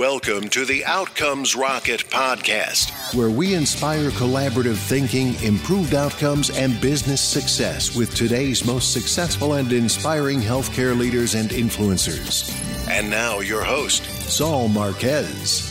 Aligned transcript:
Welcome 0.00 0.48
to 0.48 0.64
the 0.64 0.82
Outcomes 0.86 1.54
Rocket 1.54 2.08
podcast, 2.08 3.14
where 3.14 3.28
we 3.28 3.52
inspire 3.52 4.08
collaborative 4.12 4.78
thinking, 4.78 5.34
improved 5.44 5.94
outcomes, 5.94 6.48
and 6.48 6.80
business 6.80 7.20
success 7.20 7.94
with 7.94 8.14
today's 8.14 8.64
most 8.64 8.94
successful 8.94 9.52
and 9.52 9.70
inspiring 9.74 10.40
healthcare 10.40 10.98
leaders 10.98 11.34
and 11.34 11.50
influencers. 11.50 12.50
And 12.88 13.10
now, 13.10 13.40
your 13.40 13.62
host, 13.62 14.04
Saul 14.26 14.68
Marquez. 14.68 15.70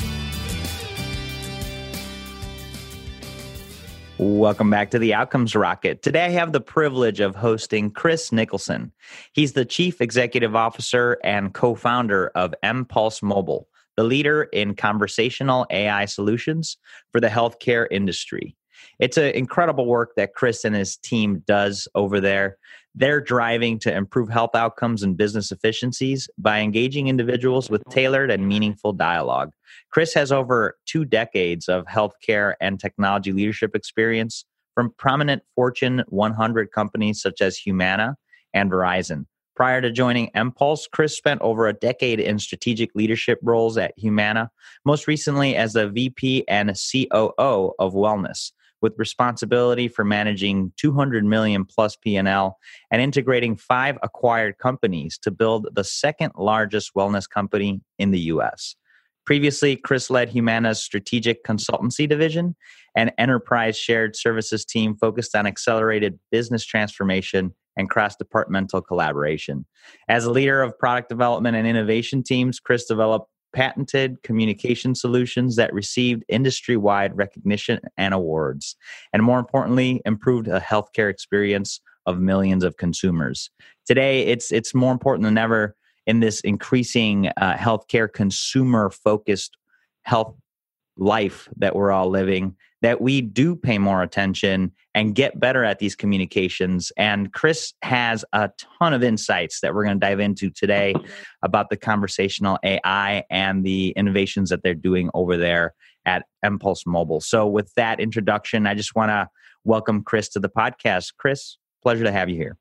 Welcome 4.20 4.70
back 4.70 4.92
to 4.92 5.00
the 5.00 5.16
Outcomes 5.16 5.56
Rocket. 5.56 6.04
Today 6.04 6.26
I 6.26 6.30
have 6.30 6.52
the 6.52 6.62
privilege 6.62 7.20
of 7.20 7.36
hosting 7.36 7.90
Chris 7.90 8.32
Nicholson. 8.32 8.92
He's 9.34 9.54
the 9.54 9.66
Chief 9.66 10.00
Executive 10.02 10.56
Officer 10.56 11.18
and 11.24 11.52
co 11.52 11.74
founder 11.74 12.28
of 12.36 12.54
mPulse 12.64 13.24
Mobile 13.24 13.68
the 14.00 14.06
leader 14.06 14.44
in 14.54 14.74
conversational 14.74 15.68
AI 15.70 16.06
solutions 16.06 16.78
for 17.12 17.20
the 17.20 17.28
healthcare 17.28 17.86
industry. 17.92 18.56
It's 18.98 19.18
an 19.18 19.36
incredible 19.36 19.88
work 19.88 20.12
that 20.16 20.36
Chris 20.36 20.64
and 20.64 20.74
his 20.74 20.96
team 20.96 21.44
does 21.46 21.86
over 21.96 22.22
there. 22.22 22.56
They're 22.96 23.20
driving 23.20 23.78
to 23.80 23.94
improve 23.94 24.30
health 24.30 24.56
outcomes 24.56 25.04
and 25.04 25.18
business 25.18 25.52
efficiencies 25.52 26.30
by 26.38 26.62
engaging 26.62 27.10
individuals 27.10 27.70
with 27.70 27.84
tailored 27.90 28.32
and 28.32 28.48
meaningful 28.48 28.94
dialogue. 28.94 29.52
Chris 29.92 30.14
has 30.14 30.32
over 30.32 30.78
two 30.86 31.04
decades 31.04 31.68
of 31.68 31.86
healthcare 31.86 32.54
and 32.62 32.80
technology 32.80 33.34
leadership 33.34 33.76
experience 33.76 34.46
from 34.76 34.94
prominent 34.98 35.44
Fortune 35.56 36.06
100 36.08 36.72
companies 36.72 37.22
such 37.22 37.42
as 37.42 37.58
Humana 37.58 38.16
and 38.54 38.72
Verizon. 38.72 39.26
Prior 39.60 39.82
to 39.82 39.92
joining 39.92 40.32
mPulse, 40.32 40.90
Chris 40.90 41.18
spent 41.18 41.42
over 41.42 41.68
a 41.68 41.74
decade 41.74 42.22
in 42.22 42.40
strategic 42.40 42.96
leadership 42.96 43.40
roles 43.42 43.78
at 43.78 43.94
Humana, 43.98 44.52
most 44.86 45.06
recently 45.06 45.58
as 45.58 45.76
a 45.76 45.90
VP 45.90 46.46
and 46.48 46.70
COO 46.70 47.74
of 47.78 47.94
wellness, 47.94 48.54
with 48.82 48.98
responsibility 48.98 49.90
for 49.90 50.06
managing 50.06 50.72
200 50.78 51.26
million 51.26 51.66
plus 51.66 51.98
P&L 51.98 52.58
and 52.90 53.02
integrating 53.02 53.58
five 53.58 53.98
acquired 54.02 54.58
companies 54.60 55.18
to 55.18 55.30
build 55.30 55.68
the 55.74 55.84
second 55.84 56.32
largest 56.38 56.94
wellness 56.96 57.30
company 57.30 57.82
in 57.98 58.12
the 58.12 58.20
US. 58.32 58.78
Previously, 59.26 59.76
Chris 59.76 60.10
led 60.10 60.30
Humana's 60.30 60.82
strategic 60.82 61.44
consultancy 61.44 62.08
division 62.08 62.56
and 62.96 63.12
enterprise 63.18 63.78
shared 63.78 64.16
services 64.16 64.64
team 64.64 64.96
focused 64.96 65.36
on 65.36 65.46
accelerated 65.46 66.18
business 66.32 66.64
transformation 66.64 67.54
and 67.78 67.90
cross 67.90 68.16
departmental 68.16 68.82
collaboration. 68.82 69.66
As 70.08 70.26
a 70.26 70.32
leader 70.32 70.62
of 70.62 70.78
product 70.78 71.10
development 71.10 71.56
and 71.56 71.68
innovation 71.68 72.24
teams, 72.24 72.60
Chris 72.60 72.86
developed 72.86 73.30
patented 73.54 74.22
communication 74.24 74.94
solutions 74.94 75.56
that 75.56 75.74
received 75.74 76.24
industry 76.30 76.78
wide 76.78 77.18
recognition 77.18 77.80
and 77.98 78.14
awards, 78.14 78.76
and 79.14 79.24
more 79.24 79.40
importantly, 79.40 80.02
improved 80.06 80.48
a 80.48 80.60
healthcare 80.60 81.10
experience 81.10 81.82
of 82.06 82.20
millions 82.20 82.64
of 82.64 82.78
consumers. 82.78 83.50
Today, 83.88 84.24
it's, 84.28 84.52
it's 84.52 84.76
more 84.76 84.92
important 84.92 85.24
than 85.24 85.38
ever 85.38 85.76
in 86.06 86.20
this 86.20 86.42
increasing 86.42 87.28
uh, 87.38 87.56
healthcare 87.56 88.12
consumer 88.12 88.90
focused 88.90 89.58
health 90.04 90.36
life 91.00 91.50
that 91.58 91.76
we're 91.76 91.92
all 91.92 92.10
living 92.10 92.56
that 92.82 93.02
we 93.02 93.22
do 93.22 93.56
pay 93.56 93.78
more 93.78 94.02
attention 94.02 94.72
and 94.96 95.16
get 95.16 95.40
better 95.40 95.64
at 95.64 95.80
these 95.80 95.96
communications. 95.96 96.92
And 96.98 97.34
Chris 97.34 97.74
has 97.82 98.24
a 98.34 98.50
ton 98.80 98.94
of 98.94 99.04
insights 99.04 99.60
that 99.62 99.74
we're 99.74 99.84
going 99.84 100.00
to 100.00 100.06
dive 100.06 100.20
into 100.20 100.50
today 100.50 100.96
about 101.42 101.70
the 101.70 101.78
conversational 101.78 102.58
AI 102.64 103.24
and 103.30 103.64
the 103.64 103.90
innovations 103.92 104.50
that 104.50 104.64
they're 104.64 104.74
doing 104.74 105.10
over 105.14 105.36
there 105.38 105.74
at 106.06 106.26
mPulse 106.44 106.86
Mobile. 106.86 107.20
So, 107.20 107.48
with 107.48 107.74
that 107.76 108.00
introduction, 108.00 108.66
I 108.66 108.74
just 108.74 108.96
want 108.96 109.10
to 109.10 109.30
welcome 109.66 110.02
Chris 110.02 110.30
to 110.30 110.40
the 110.40 110.50
podcast. 110.50 111.14
Chris, 111.18 111.58
pleasure 111.84 112.06
to 112.06 112.12
have 112.12 112.30
you 112.30 112.36
here. 112.36 112.58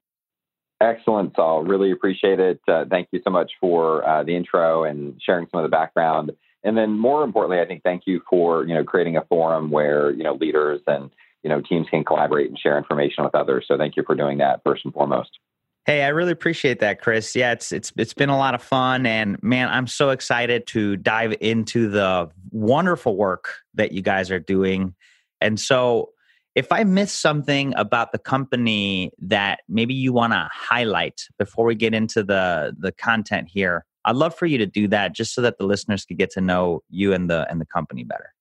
Excellent, 0.80 1.34
Saul. 1.34 1.62
Really 1.64 1.90
appreciate 1.90 2.38
it. 2.38 2.60
Uh, 2.68 2.84
thank 2.88 3.08
you 3.10 3.20
so 3.24 3.30
much 3.30 3.52
for 3.60 4.06
uh, 4.06 4.22
the 4.22 4.36
intro 4.36 4.84
and 4.84 5.20
sharing 5.24 5.46
some 5.50 5.58
of 5.58 5.64
the 5.64 5.74
background. 5.74 6.32
And 6.64 6.76
then 6.76 6.98
more 6.98 7.24
importantly, 7.24 7.60
I 7.60 7.66
think 7.66 7.82
thank 7.82 8.02
you 8.06 8.20
for, 8.28 8.66
you 8.66 8.74
know, 8.74 8.84
creating 8.84 9.16
a 9.16 9.24
forum 9.24 9.70
where, 9.70 10.10
you 10.10 10.24
know, 10.24 10.34
leaders 10.34 10.80
and, 10.86 11.10
you 11.42 11.50
know, 11.50 11.60
teams 11.60 11.86
can 11.88 12.04
collaborate 12.04 12.48
and 12.48 12.58
share 12.58 12.76
information 12.76 13.24
with 13.24 13.34
others. 13.34 13.64
So 13.68 13.78
thank 13.78 13.96
you 13.96 14.02
for 14.04 14.14
doing 14.14 14.38
that 14.38 14.60
first 14.64 14.84
and 14.84 14.92
foremost. 14.92 15.38
Hey, 15.86 16.02
I 16.02 16.08
really 16.08 16.32
appreciate 16.32 16.80
that, 16.80 17.00
Chris. 17.00 17.34
Yeah, 17.34 17.52
it's 17.52 17.72
it's 17.72 17.92
it's 17.96 18.12
been 18.12 18.28
a 18.28 18.36
lot 18.36 18.54
of 18.54 18.62
fun 18.62 19.06
and 19.06 19.42
man, 19.42 19.68
I'm 19.68 19.86
so 19.86 20.10
excited 20.10 20.66
to 20.68 20.96
dive 20.96 21.34
into 21.40 21.88
the 21.88 22.28
wonderful 22.50 23.16
work 23.16 23.54
that 23.74 23.92
you 23.92 24.02
guys 24.02 24.30
are 24.30 24.40
doing. 24.40 24.94
And 25.40 25.58
so 25.58 26.10
if 26.54 26.72
I 26.72 26.84
miss 26.84 27.12
something 27.12 27.72
about 27.76 28.12
the 28.12 28.18
company 28.18 29.12
that 29.20 29.60
maybe 29.68 29.94
you 29.94 30.12
want 30.12 30.34
to 30.34 30.50
highlight 30.52 31.22
before 31.38 31.64
we 31.64 31.74
get 31.74 31.94
into 31.94 32.22
the 32.22 32.76
the 32.78 32.92
content 32.92 33.48
here, 33.48 33.86
I'd 34.08 34.16
love 34.16 34.34
for 34.34 34.46
you 34.46 34.56
to 34.56 34.66
do 34.66 34.88
that 34.88 35.14
just 35.14 35.34
so 35.34 35.42
that 35.42 35.58
the 35.58 35.64
listeners 35.64 36.06
could 36.06 36.16
get 36.16 36.30
to 36.30 36.40
know 36.40 36.82
you 36.88 37.12
and 37.12 37.28
the 37.28 37.46
and 37.50 37.60
the 37.60 37.66
company 37.66 38.04
better. 38.04 38.32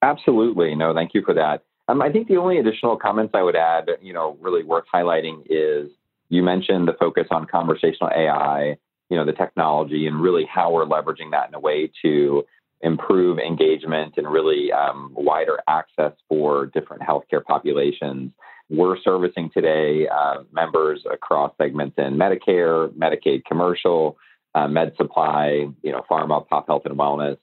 Absolutely. 0.00 0.74
No, 0.74 0.94
thank 0.94 1.12
you 1.12 1.22
for 1.22 1.34
that. 1.34 1.62
Um, 1.88 2.00
I 2.00 2.10
think 2.10 2.26
the 2.26 2.38
only 2.38 2.58
additional 2.58 2.96
comments 2.96 3.32
I 3.34 3.42
would 3.42 3.56
add, 3.56 3.90
you 4.00 4.14
know, 4.14 4.38
really 4.40 4.64
worth 4.64 4.84
highlighting 4.92 5.42
is 5.50 5.90
you 6.30 6.42
mentioned 6.42 6.88
the 6.88 6.94
focus 6.98 7.26
on 7.30 7.46
conversational 7.46 8.10
AI, 8.16 8.76
you 9.10 9.16
know, 9.18 9.26
the 9.26 9.32
technology 9.32 10.06
and 10.06 10.22
really 10.22 10.46
how 10.46 10.72
we're 10.72 10.86
leveraging 10.86 11.32
that 11.32 11.48
in 11.48 11.54
a 11.54 11.60
way 11.60 11.90
to 12.00 12.44
improve 12.80 13.38
engagement 13.38 14.14
and 14.16 14.26
really 14.26 14.72
um, 14.72 15.10
wider 15.14 15.58
access 15.68 16.12
for 16.30 16.66
different 16.66 17.02
healthcare 17.02 17.44
populations. 17.44 18.32
We're 18.70 18.96
servicing 19.02 19.50
today 19.52 20.08
uh, 20.08 20.44
members 20.50 21.04
across 21.12 21.52
segments 21.60 21.96
in 21.98 22.14
Medicare, 22.14 22.88
Medicaid, 22.90 23.44
commercial, 23.44 24.16
uh, 24.54 24.68
med 24.68 24.92
supply, 24.96 25.66
you 25.82 25.92
know, 25.92 26.02
pharma, 26.10 26.46
pop 26.46 26.66
health 26.66 26.82
and 26.84 26.98
wellness, 26.98 27.38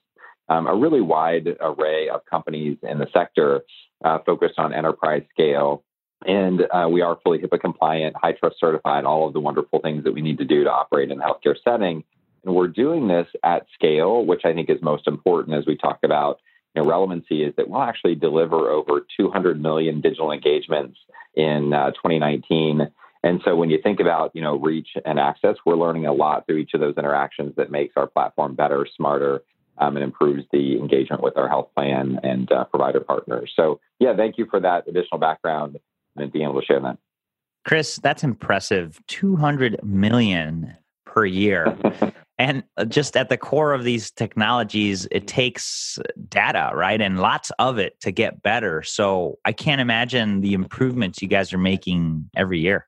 um, 0.48 0.66
a 0.66 0.74
really 0.74 1.00
wide 1.00 1.56
array 1.60 2.08
of 2.08 2.24
companies 2.24 2.78
in 2.82 2.98
the 2.98 3.06
sector 3.12 3.62
uh, 4.04 4.18
focused 4.24 4.58
on 4.58 4.72
enterprise 4.72 5.22
scale. 5.30 5.84
And 6.26 6.62
uh, 6.72 6.88
we 6.90 7.00
are 7.02 7.18
fully 7.22 7.38
HIPAA 7.38 7.60
compliant, 7.60 8.16
HITRUST 8.22 8.58
certified, 8.58 9.04
all 9.04 9.26
of 9.26 9.34
the 9.34 9.40
wonderful 9.40 9.80
things 9.80 10.04
that 10.04 10.12
we 10.12 10.20
need 10.20 10.38
to 10.38 10.44
do 10.44 10.64
to 10.64 10.70
operate 10.70 11.10
in 11.10 11.20
a 11.20 11.22
healthcare 11.22 11.54
setting. 11.62 12.02
And 12.44 12.54
we're 12.54 12.68
doing 12.68 13.08
this 13.08 13.26
at 13.44 13.66
scale, 13.74 14.24
which 14.24 14.42
I 14.44 14.52
think 14.52 14.68
is 14.68 14.78
most 14.82 15.06
important 15.06 15.56
as 15.56 15.66
we 15.66 15.76
talk 15.76 16.00
about 16.02 16.40
you 16.74 16.82
know, 16.82 16.88
relevancy, 16.88 17.44
is 17.44 17.54
that 17.56 17.68
we'll 17.68 17.82
actually 17.82 18.14
deliver 18.14 18.68
over 18.70 19.06
200 19.16 19.62
million 19.62 20.00
digital 20.00 20.32
engagements 20.32 20.98
in 21.34 21.72
uh, 21.72 21.90
2019 21.90 22.88
and 23.22 23.40
so 23.44 23.56
when 23.56 23.70
you 23.70 23.80
think 23.82 24.00
about, 24.00 24.30
you 24.34 24.42
know, 24.42 24.56
reach 24.56 24.88
and 25.04 25.18
access, 25.18 25.56
we're 25.66 25.76
learning 25.76 26.06
a 26.06 26.12
lot 26.12 26.46
through 26.46 26.58
each 26.58 26.74
of 26.74 26.80
those 26.80 26.94
interactions 26.96 27.54
that 27.56 27.70
makes 27.70 27.94
our 27.96 28.06
platform 28.06 28.54
better, 28.54 28.86
smarter, 28.96 29.42
um, 29.78 29.96
and 29.96 30.04
improves 30.04 30.44
the 30.52 30.78
engagement 30.78 31.22
with 31.22 31.36
our 31.36 31.48
health 31.48 31.68
plan 31.74 32.20
and 32.22 32.50
uh, 32.52 32.64
provider 32.64 33.00
partners. 33.00 33.52
So 33.56 33.80
yeah, 33.98 34.14
thank 34.16 34.38
you 34.38 34.46
for 34.46 34.60
that 34.60 34.86
additional 34.88 35.18
background 35.18 35.78
and 36.16 36.32
being 36.32 36.44
able 36.44 36.60
to 36.60 36.66
share 36.66 36.80
that. 36.80 36.98
Chris, 37.64 37.96
that's 37.96 38.24
impressive. 38.24 39.00
200 39.08 39.80
million 39.84 40.76
per 41.04 41.24
year. 41.26 41.76
and 42.38 42.62
uh, 42.76 42.84
just 42.84 43.16
at 43.16 43.28
the 43.28 43.36
core 43.36 43.72
of 43.72 43.84
these 43.84 44.10
technologies, 44.10 45.06
it 45.10 45.26
takes 45.26 45.98
data, 46.28 46.70
right? 46.74 47.00
And 47.00 47.18
lots 47.18 47.50
of 47.58 47.78
it 47.78 48.00
to 48.00 48.10
get 48.10 48.42
better. 48.42 48.82
So 48.82 49.38
I 49.44 49.52
can't 49.52 49.80
imagine 49.80 50.40
the 50.40 50.54
improvements 50.54 51.20
you 51.20 51.28
guys 51.28 51.52
are 51.52 51.58
making 51.58 52.30
every 52.36 52.60
year. 52.60 52.86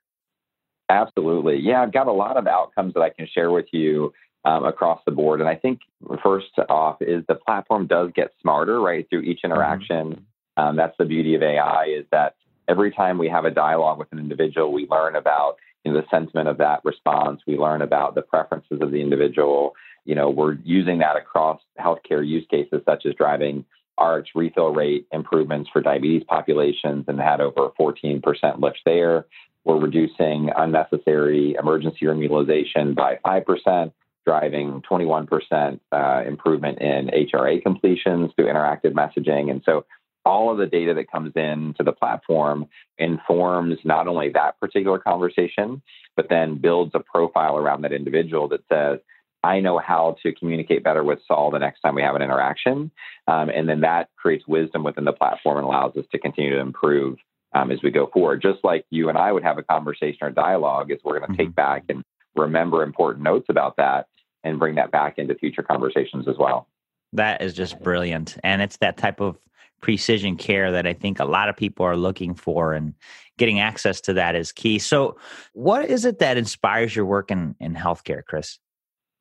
Absolutely. 0.91 1.59
Yeah, 1.61 1.83
I've 1.83 1.93
got 1.93 2.09
a 2.09 2.13
lot 2.13 2.37
of 2.37 2.47
outcomes 2.47 2.95
that 2.95 3.01
I 3.01 3.11
can 3.11 3.29
share 3.33 3.51
with 3.51 3.67
you 3.73 4.13
um, 4.45 4.65
across 4.65 5.01
the 5.05 5.13
board. 5.13 5.41
And 5.41 5.49
I 5.49 5.55
think 5.55 5.81
first 6.23 6.51
off 6.69 7.01
is 7.01 7.25
the 7.29 7.37
platform 7.37 7.87
does 7.87 8.11
get 8.15 8.33
smarter, 8.41 8.81
right, 8.81 9.09
through 9.09 9.21
each 9.21 9.39
mm-hmm. 9.39 9.53
interaction. 9.53 10.07
Mm-hmm. 10.13 10.63
Um, 10.63 10.77
that's 10.77 10.97
the 10.99 11.05
beauty 11.05 11.35
of 11.35 11.43
AI 11.43 11.85
is 11.85 12.07
that 12.11 12.35
every 12.69 12.91
time 12.91 13.19
we 13.19 13.29
have 13.29 13.45
a 13.45 13.51
dialogue 13.51 13.99
with 13.99 14.13
an 14.13 14.19
individual, 14.19 14.73
we 14.73 14.87
learn 14.91 15.17
about 15.17 15.57
you 15.85 15.93
know, 15.93 16.01
the 16.01 16.07
sentiment 16.11 16.49
of 16.49 16.59
that 16.59 16.81
response. 16.85 17.41
We 17.47 17.57
learn 17.57 17.83
about 17.83 18.15
the 18.15 18.23
preferences 18.23 18.81
of 18.81 18.91
the 18.91 19.01
individual. 19.01 19.75
You 20.05 20.17
know, 20.17 20.29
we're 20.29 20.55
using 20.65 20.99
that 20.99 21.17
across 21.17 21.61
healthcare 21.79 22.27
use 22.27 22.47
cases 22.51 22.83
such 22.85 23.07
as 23.07 23.15
driving 23.15 23.65
ARCH 23.97 24.29
refill 24.35 24.73
rate 24.73 25.07
improvements 25.13 25.71
for 25.73 25.81
diabetes 25.83 26.25
populations 26.27 27.05
and 27.07 27.21
had 27.21 27.41
over 27.41 27.71
14% 27.79 28.23
lift 28.61 28.81
there. 28.85 29.27
We're 29.65 29.79
reducing 29.79 30.51
unnecessary 30.57 31.57
emergency 31.59 32.07
room 32.07 32.23
utilization 32.23 32.95
by 32.95 33.19
5%, 33.25 33.93
driving 34.27 34.83
21% 34.91 35.81
uh, 35.93 36.23
improvement 36.27 36.79
in 36.81 37.09
HRA 37.09 37.63
completions 37.63 38.31
through 38.35 38.47
interactive 38.47 38.93
messaging. 38.93 39.51
And 39.51 39.63
so 39.65 39.85
all 40.25 40.51
of 40.51 40.59
the 40.59 40.67
data 40.67 40.95
that 40.95 41.11
comes 41.11 41.33
in 41.37 41.75
to 41.79 41.83
the 41.83 41.93
platform 41.93 42.67
informs 42.99 43.79
not 43.85 44.07
only 44.07 44.31
that 44.31 44.61
particular 44.61 44.99
conversation, 44.99 45.83
but 46.17 46.29
then 46.29 46.59
builds 46.59 46.93
a 46.95 47.01
profile 47.01 47.57
around 47.57 47.83
that 47.83 47.93
individual 47.93 48.49
that 48.49 48.61
says, 48.71 49.01
I 49.43 49.61
know 49.61 49.79
how 49.79 50.17
to 50.23 50.35
communicate 50.35 50.85
better 50.85 51.03
with 51.03 51.21
Saul 51.27 51.51
the 51.51 51.59
next 51.59 51.81
time 51.81 51.95
we 51.95 52.03
have 52.03 52.15
an 52.15 52.23
interaction. 52.23 52.91
Um, 53.27 53.49
and 53.49 53.69
then 53.69 53.81
that 53.81 54.11
creates 54.17 54.47
wisdom 54.47 54.85
within 54.85 55.05
the 55.05 55.13
platform 55.13 55.57
and 55.57 55.67
allows 55.67 55.97
us 55.97 56.05
to 56.13 56.19
continue 56.19 56.51
to 56.51 56.61
improve 56.61 57.17
um, 57.53 57.71
as 57.71 57.83
we 57.83 57.91
go 57.91 58.09
forward. 58.13 58.43
Just 58.43 58.65
like 58.65 58.85
you 58.91 59.09
and 59.09 59.19
I 59.19 59.33
would 59.33 59.43
have 59.43 59.59
a 59.59 59.63
conversation 59.63 60.19
or 60.23 60.31
dialogue, 60.31 60.91
is 60.91 60.99
we're 61.05 61.19
going 61.19 61.31
to 61.31 61.37
mm-hmm. 61.37 61.47
take 61.49 61.55
back 61.55 61.85
and 61.89 62.03
remember 62.37 62.83
important 62.83 63.25
notes 63.25 63.47
about 63.49 63.77
that 63.77 64.07
and 64.45 64.59
bring 64.59 64.77
that 64.77 64.91
back 64.91 65.19
into 65.19 65.35
future 65.35 65.63
conversations 65.63 66.27
as 66.29 66.37
well. 66.39 66.69
That 67.13 67.43
is 67.43 67.55
just 67.55 67.81
brilliant. 67.81 68.39
And 68.45 68.63
it's 68.63 68.77
that 68.79 68.97
type 68.97 69.21
of 69.21 69.37
precision 69.81 70.37
care 70.37 70.71
that 70.73 70.87
I 70.87 70.93
think 70.93 71.19
a 71.19 71.25
lot 71.25 71.49
of 71.49 71.57
people 71.57 71.85
are 71.87 71.97
looking 71.97 72.35
for, 72.35 72.73
and 72.73 72.95
getting 73.39 73.61
access 73.61 74.01
to 74.03 74.13
that 74.15 74.37
is 74.37 74.53
key. 74.53 74.79
So, 74.79 75.17
what 75.55 75.89
is 75.89 76.05
it 76.05 76.19
that 76.19 76.37
inspires 76.37 76.95
your 76.95 77.07
work 77.07 77.31
in, 77.31 77.57
in 77.61 77.75
healthcare, 77.75 78.25
Chris? 78.25 78.59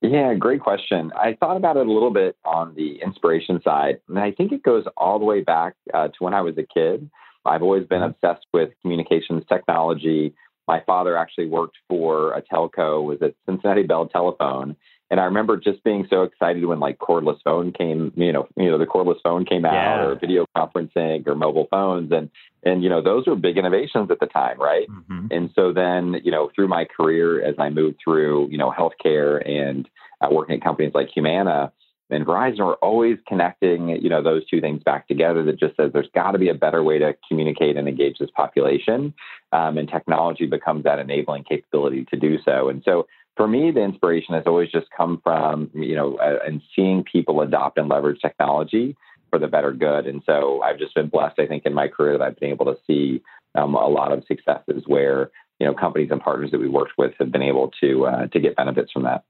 Yeah, 0.01 0.33
great 0.35 0.61
question. 0.61 1.11
I 1.15 1.35
thought 1.39 1.57
about 1.57 1.75
it 1.75 1.85
a 1.85 1.91
little 1.91 2.11
bit 2.11 2.37
on 2.45 2.73
the 2.75 3.01
inspiration 3.01 3.61
side, 3.63 3.99
and 4.07 4.19
I 4.19 4.31
think 4.31 4.51
it 4.51 4.63
goes 4.63 4.85
all 4.95 5.19
the 5.19 5.25
way 5.25 5.41
back 5.41 5.75
uh, 5.93 6.07
to 6.07 6.13
when 6.19 6.33
I 6.33 6.41
was 6.41 6.57
a 6.57 6.63
kid. 6.63 7.09
I've 7.49 7.63
always 7.63 7.87
been 7.87 8.01
mm-hmm. 8.01 8.11
obsessed 8.23 8.45
with 8.53 8.69
communications 8.81 9.43
technology. 9.49 10.33
My 10.67 10.81
father 10.85 11.17
actually 11.17 11.47
worked 11.47 11.77
for 11.89 12.33
a 12.33 12.41
telco, 12.41 13.03
was 13.03 13.17
at 13.21 13.33
Cincinnati 13.47 13.83
Bell 13.83 14.07
Telephone, 14.07 14.75
and 15.11 15.19
I 15.19 15.23
remember 15.23 15.57
just 15.57 15.83
being 15.83 16.05
so 16.09 16.21
excited 16.21 16.63
when 16.65 16.79
like 16.79 16.99
cordless 16.99 17.41
phone 17.43 17.71
came, 17.71 18.13
you 18.15 18.31
know, 18.31 18.47
you 18.55 18.69
know, 18.69 18.77
the 18.77 18.85
cordless 18.85 19.19
phone 19.23 19.43
came 19.43 19.65
out 19.65 19.73
yeah. 19.73 20.05
or 20.05 20.19
video 20.19 20.45
conferencing 20.55 21.27
or 21.27 21.33
mobile 21.33 21.67
phones. 21.71 22.11
And, 22.11 22.29
and, 22.63 22.83
you 22.83 22.89
know, 22.89 23.01
those 23.01 23.25
were 23.25 23.35
big 23.35 23.57
innovations 23.57 24.11
at 24.11 24.19
the 24.19 24.27
time. 24.27 24.59
Right. 24.59 24.87
Mm-hmm. 24.87 25.27
And 25.31 25.49
so 25.55 25.73
then, 25.73 26.21
you 26.23 26.31
know, 26.31 26.51
through 26.53 26.67
my 26.67 26.85
career, 26.85 27.43
as 27.43 27.55
I 27.57 27.69
moved 27.69 27.97
through, 28.03 28.49
you 28.51 28.57
know, 28.59 28.71
healthcare 28.71 29.43
and 29.47 29.89
uh, 30.21 30.27
working 30.31 30.55
at 30.55 30.63
companies 30.63 30.91
like 30.93 31.09
Humana 31.15 31.71
and 32.09 32.25
Verizon, 32.25 32.59
we're 32.59 32.73
always 32.75 33.17
connecting, 33.27 33.89
you 33.89 34.09
know, 34.09 34.23
those 34.23 34.45
two 34.47 34.61
things 34.61 34.81
back 34.83 35.07
together 35.07 35.43
that 35.43 35.59
just 35.59 35.75
says 35.77 35.91
there's 35.93 36.09
got 36.15 36.31
to 36.31 36.39
be 36.39 36.49
a 36.49 36.53
better 36.53 36.83
way 36.83 36.97
to 36.99 37.15
communicate 37.27 37.77
and 37.77 37.87
engage 37.87 38.17
this 38.17 38.31
population. 38.35 39.13
Um, 39.51 39.77
and 39.77 39.87
technology 39.87 40.45
becomes 40.45 40.83
that 40.85 40.99
enabling 40.99 41.43
capability 41.43 42.05
to 42.11 42.17
do 42.17 42.37
so. 42.43 42.69
And 42.69 42.81
so 42.83 43.07
for 43.37 43.47
me, 43.47 43.71
the 43.71 43.81
inspiration 43.81 44.33
has 44.33 44.43
always 44.47 44.71
just 44.71 44.87
come 44.95 45.21
from, 45.23 45.69
you 45.73 45.95
know, 45.95 46.17
uh, 46.17 46.39
and 46.45 46.61
seeing 46.75 47.03
people 47.03 47.41
adopt 47.41 47.77
and 47.77 47.87
leverage 47.87 48.19
technology 48.21 48.97
for 49.29 49.39
the 49.39 49.47
better 49.47 49.71
good. 49.71 50.07
And 50.07 50.21
so 50.25 50.61
I've 50.61 50.79
just 50.79 50.95
been 50.95 51.07
blessed, 51.07 51.39
I 51.39 51.45
think, 51.45 51.65
in 51.65 51.73
my 51.73 51.87
career 51.87 52.17
that 52.17 52.23
I've 52.23 52.39
been 52.39 52.49
able 52.49 52.65
to 52.65 52.77
see 52.87 53.21
um, 53.55 53.75
a 53.75 53.87
lot 53.87 54.11
of 54.11 54.23
successes 54.27 54.83
where, 54.87 55.31
you 55.59 55.67
know, 55.67 55.73
companies 55.73 56.09
and 56.11 56.21
partners 56.21 56.51
that 56.51 56.59
we 56.59 56.67
worked 56.67 56.93
with 56.97 57.13
have 57.19 57.31
been 57.31 57.43
able 57.43 57.71
to 57.81 58.05
uh, 58.07 58.27
to 58.27 58.39
get 58.39 58.55
benefits 58.55 58.91
from 58.91 59.03
that. 59.03 59.23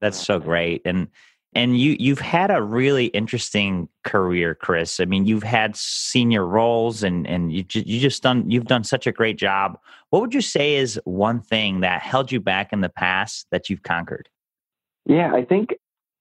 That's 0.00 0.18
so 0.18 0.38
great. 0.38 0.82
And 0.84 1.08
and 1.54 1.78
you 1.78 1.96
you've 1.98 2.20
had 2.20 2.50
a 2.50 2.62
really 2.62 3.06
interesting 3.06 3.88
career 4.02 4.54
chris. 4.54 5.00
I 5.00 5.04
mean 5.04 5.26
you've 5.26 5.42
had 5.42 5.76
senior 5.76 6.46
roles 6.46 7.02
and 7.02 7.26
and 7.26 7.52
you, 7.52 7.64
you 7.72 8.00
just 8.00 8.22
done 8.22 8.50
you've 8.50 8.66
done 8.66 8.84
such 8.84 9.06
a 9.06 9.12
great 9.12 9.38
job. 9.38 9.78
What 10.10 10.20
would 10.20 10.34
you 10.34 10.40
say 10.40 10.76
is 10.76 11.00
one 11.04 11.40
thing 11.40 11.80
that 11.80 12.02
held 12.02 12.30
you 12.30 12.40
back 12.40 12.72
in 12.72 12.80
the 12.80 12.88
past 12.88 13.46
that 13.50 13.70
you've 13.70 13.82
conquered? 13.82 14.28
Yeah 15.06 15.32
i 15.34 15.44
think 15.44 15.74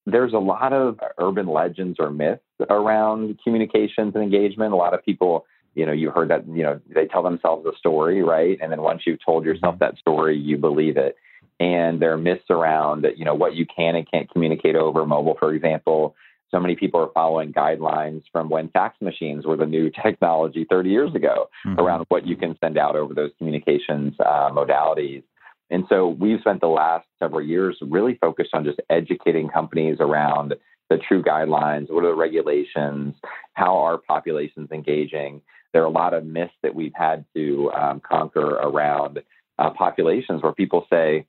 there's 0.05 0.33
a 0.33 0.39
lot 0.39 0.73
of 0.73 0.99
urban 1.17 1.47
legends 1.47 1.97
or 1.99 2.11
myths 2.11 2.41
around 2.69 3.39
communications 3.43 4.13
and 4.15 4.23
engagement. 4.23 4.73
A 4.73 4.77
lot 4.77 4.93
of 4.93 5.03
people 5.03 5.45
you 5.75 5.85
know 5.85 5.91
you 5.91 6.11
heard 6.11 6.29
that 6.29 6.47
you 6.47 6.63
know 6.63 6.79
they 6.93 7.07
tell 7.07 7.23
themselves 7.23 7.65
a 7.65 7.75
story 7.77 8.21
right? 8.21 8.57
And 8.61 8.71
then 8.71 8.81
once 8.81 9.03
you've 9.05 9.23
told 9.25 9.45
yourself 9.45 9.75
mm-hmm. 9.75 9.85
that 9.85 9.97
story 9.97 10.37
you 10.37 10.57
believe 10.57 10.97
it 10.97 11.15
and 11.63 12.01
there 12.01 12.11
are 12.11 12.17
myths 12.17 12.49
around 12.49 13.07
you 13.15 13.23
know 13.23 13.33
what 13.33 13.55
you 13.55 13.65
can 13.65 13.95
and 13.95 14.09
can't 14.11 14.29
communicate 14.29 14.75
over 14.75 15.05
mobile 15.05 15.35
for 15.39 15.53
example. 15.53 16.15
So 16.51 16.59
many 16.59 16.75
people 16.75 16.99
are 16.99 17.09
following 17.13 17.51
guidelines 17.51 18.21
from 18.31 18.47
when 18.47 18.69
fax 18.69 19.01
machines 19.01 19.43
were 19.45 19.55
the 19.55 19.65
new 19.65 19.89
technology 20.03 20.67
30 20.69 20.89
years 20.89 21.15
ago 21.15 21.49
mm-hmm. 21.65 21.79
around 21.79 22.05
what 22.09 22.27
you 22.27 22.35
can 22.35 22.55
send 22.59 22.77
out 22.77 22.95
over 22.95 23.13
those 23.13 23.31
communications 23.37 24.13
uh, 24.19 24.51
modalities. 24.51 25.23
And 25.71 25.85
so 25.89 26.09
we've 26.09 26.41
spent 26.41 26.61
the 26.61 26.67
last 26.67 27.07
several 27.17 27.41
years 27.41 27.77
really 27.81 28.15
focused 28.21 28.51
on 28.53 28.65
just 28.65 28.79
educating 28.89 29.49
companies 29.49 29.97
around 29.99 30.53
the 30.89 30.97
true 31.07 31.23
guidelines 31.23 31.89
what 31.89 32.03
are 32.03 32.09
the 32.09 32.15
regulations 32.15 33.15
how 33.53 33.77
are 33.77 33.97
populations 33.97 34.69
engaging. 34.71 35.41
There 35.71 35.81
are 35.81 35.85
a 35.85 35.89
lot 35.89 36.13
of 36.13 36.25
myths 36.25 36.53
that 36.61 36.75
we've 36.75 36.93
had 36.93 37.25
to 37.35 37.71
um, 37.71 38.01
conquer 38.01 38.45
around 38.45 39.23
uh, 39.57 39.69
populations 39.71 40.43
where 40.43 40.51
people 40.51 40.85
say 40.89 41.25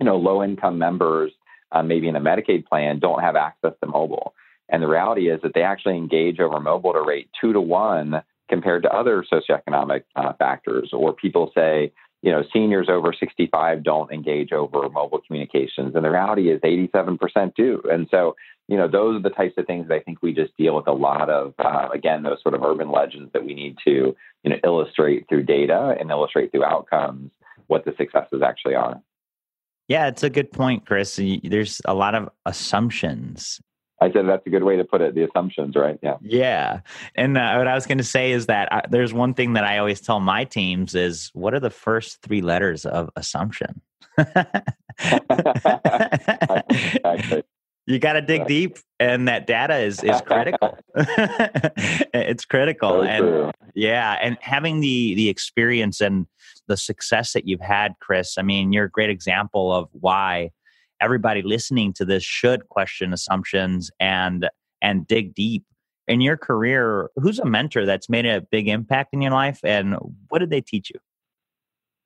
you 0.00 0.06
know, 0.06 0.16
low 0.16 0.42
income 0.42 0.78
members, 0.78 1.30
uh, 1.72 1.82
maybe 1.82 2.08
in 2.08 2.16
a 2.16 2.20
Medicaid 2.20 2.66
plan, 2.66 2.98
don't 2.98 3.20
have 3.20 3.36
access 3.36 3.72
to 3.82 3.86
mobile. 3.88 4.34
And 4.68 4.82
the 4.82 4.88
reality 4.88 5.30
is 5.30 5.40
that 5.42 5.52
they 5.54 5.62
actually 5.62 5.96
engage 5.96 6.40
over 6.40 6.58
mobile 6.58 6.92
to 6.92 7.02
rate 7.02 7.28
two 7.40 7.52
to 7.52 7.60
one 7.60 8.22
compared 8.48 8.82
to 8.82 8.94
other 8.94 9.24
socioeconomic 9.30 10.04
uh, 10.16 10.32
factors. 10.34 10.90
Or 10.92 11.12
people 11.12 11.52
say, 11.54 11.92
you 12.22 12.30
know, 12.30 12.42
seniors 12.52 12.88
over 12.88 13.12
65 13.18 13.82
don't 13.82 14.12
engage 14.12 14.52
over 14.52 14.88
mobile 14.88 15.20
communications. 15.26 15.94
And 15.94 16.04
the 16.04 16.10
reality 16.10 16.50
is 16.50 16.60
87% 16.60 17.54
do. 17.54 17.82
And 17.90 18.08
so, 18.10 18.36
you 18.68 18.76
know, 18.76 18.88
those 18.88 19.16
are 19.16 19.22
the 19.22 19.30
types 19.30 19.54
of 19.56 19.66
things 19.66 19.88
that 19.88 19.94
I 19.94 20.00
think 20.00 20.22
we 20.22 20.32
just 20.32 20.56
deal 20.56 20.76
with 20.76 20.86
a 20.86 20.92
lot 20.92 21.30
of, 21.30 21.54
uh, 21.58 21.88
again, 21.92 22.22
those 22.22 22.42
sort 22.42 22.54
of 22.54 22.62
urban 22.62 22.90
legends 22.90 23.32
that 23.32 23.44
we 23.44 23.54
need 23.54 23.76
to, 23.84 24.14
you 24.44 24.50
know, 24.50 24.56
illustrate 24.64 25.28
through 25.28 25.44
data 25.44 25.96
and 25.98 26.10
illustrate 26.10 26.52
through 26.52 26.64
outcomes 26.64 27.30
what 27.66 27.84
the 27.84 27.94
successes 27.96 28.42
actually 28.44 28.74
are. 28.74 29.00
Yeah, 29.90 30.06
it's 30.06 30.22
a 30.22 30.30
good 30.30 30.52
point, 30.52 30.86
Chris. 30.86 31.18
There's 31.42 31.82
a 31.84 31.94
lot 31.94 32.14
of 32.14 32.28
assumptions. 32.46 33.60
I 34.00 34.12
said 34.12 34.28
that's 34.28 34.46
a 34.46 34.50
good 34.50 34.62
way 34.62 34.76
to 34.76 34.84
put 34.84 35.00
it. 35.00 35.16
The 35.16 35.24
assumptions, 35.24 35.74
right? 35.74 35.98
Yeah. 36.00 36.14
Yeah. 36.22 36.80
And 37.16 37.36
uh, 37.36 37.56
what 37.56 37.66
I 37.66 37.74
was 37.74 37.86
going 37.86 37.98
to 37.98 38.04
say 38.04 38.30
is 38.30 38.46
that 38.46 38.72
I, 38.72 38.78
uh, 38.78 38.82
there's 38.88 39.12
one 39.12 39.34
thing 39.34 39.54
that 39.54 39.64
I 39.64 39.78
always 39.78 40.00
tell 40.00 40.20
my 40.20 40.44
teams 40.44 40.94
is 40.94 41.30
what 41.34 41.54
are 41.54 41.60
the 41.60 41.70
first 41.70 42.22
three 42.22 42.40
letters 42.40 42.86
of 42.86 43.10
assumption? 43.16 43.80
you 47.86 47.98
got 47.98 48.12
to 48.12 48.22
dig 48.22 48.46
deep 48.46 48.78
and 49.00 49.26
that 49.26 49.46
data 49.46 49.78
is 49.78 50.04
is 50.04 50.20
critical 50.20 50.78
it's 52.14 52.44
critical 52.44 53.02
and 53.02 53.22
true. 53.22 53.50
yeah 53.74 54.18
and 54.22 54.36
having 54.40 54.80
the 54.80 55.14
the 55.14 55.28
experience 55.28 56.00
and 56.00 56.26
the 56.70 56.76
success 56.76 57.32
that 57.32 57.46
you've 57.46 57.60
had 57.60 57.94
chris. 58.00 58.38
I 58.38 58.42
mean 58.42 58.72
you're 58.72 58.86
a 58.86 58.90
great 58.90 59.10
example 59.10 59.72
of 59.72 59.88
why 59.92 60.50
everybody 61.00 61.42
listening 61.42 61.92
to 61.94 62.04
this 62.04 62.22
should 62.22 62.68
question 62.68 63.12
assumptions 63.12 63.90
and 64.00 64.48
and 64.80 65.06
dig 65.06 65.34
deep. 65.34 65.64
In 66.08 66.20
your 66.20 66.36
career 66.36 67.10
who's 67.16 67.38
a 67.38 67.44
mentor 67.44 67.84
that's 67.84 68.08
made 68.08 68.26
a 68.26 68.40
big 68.40 68.68
impact 68.68 69.10
in 69.12 69.20
your 69.20 69.32
life 69.32 69.60
and 69.64 69.96
what 70.28 70.38
did 70.38 70.50
they 70.50 70.60
teach 70.60 70.90
you? 70.90 71.00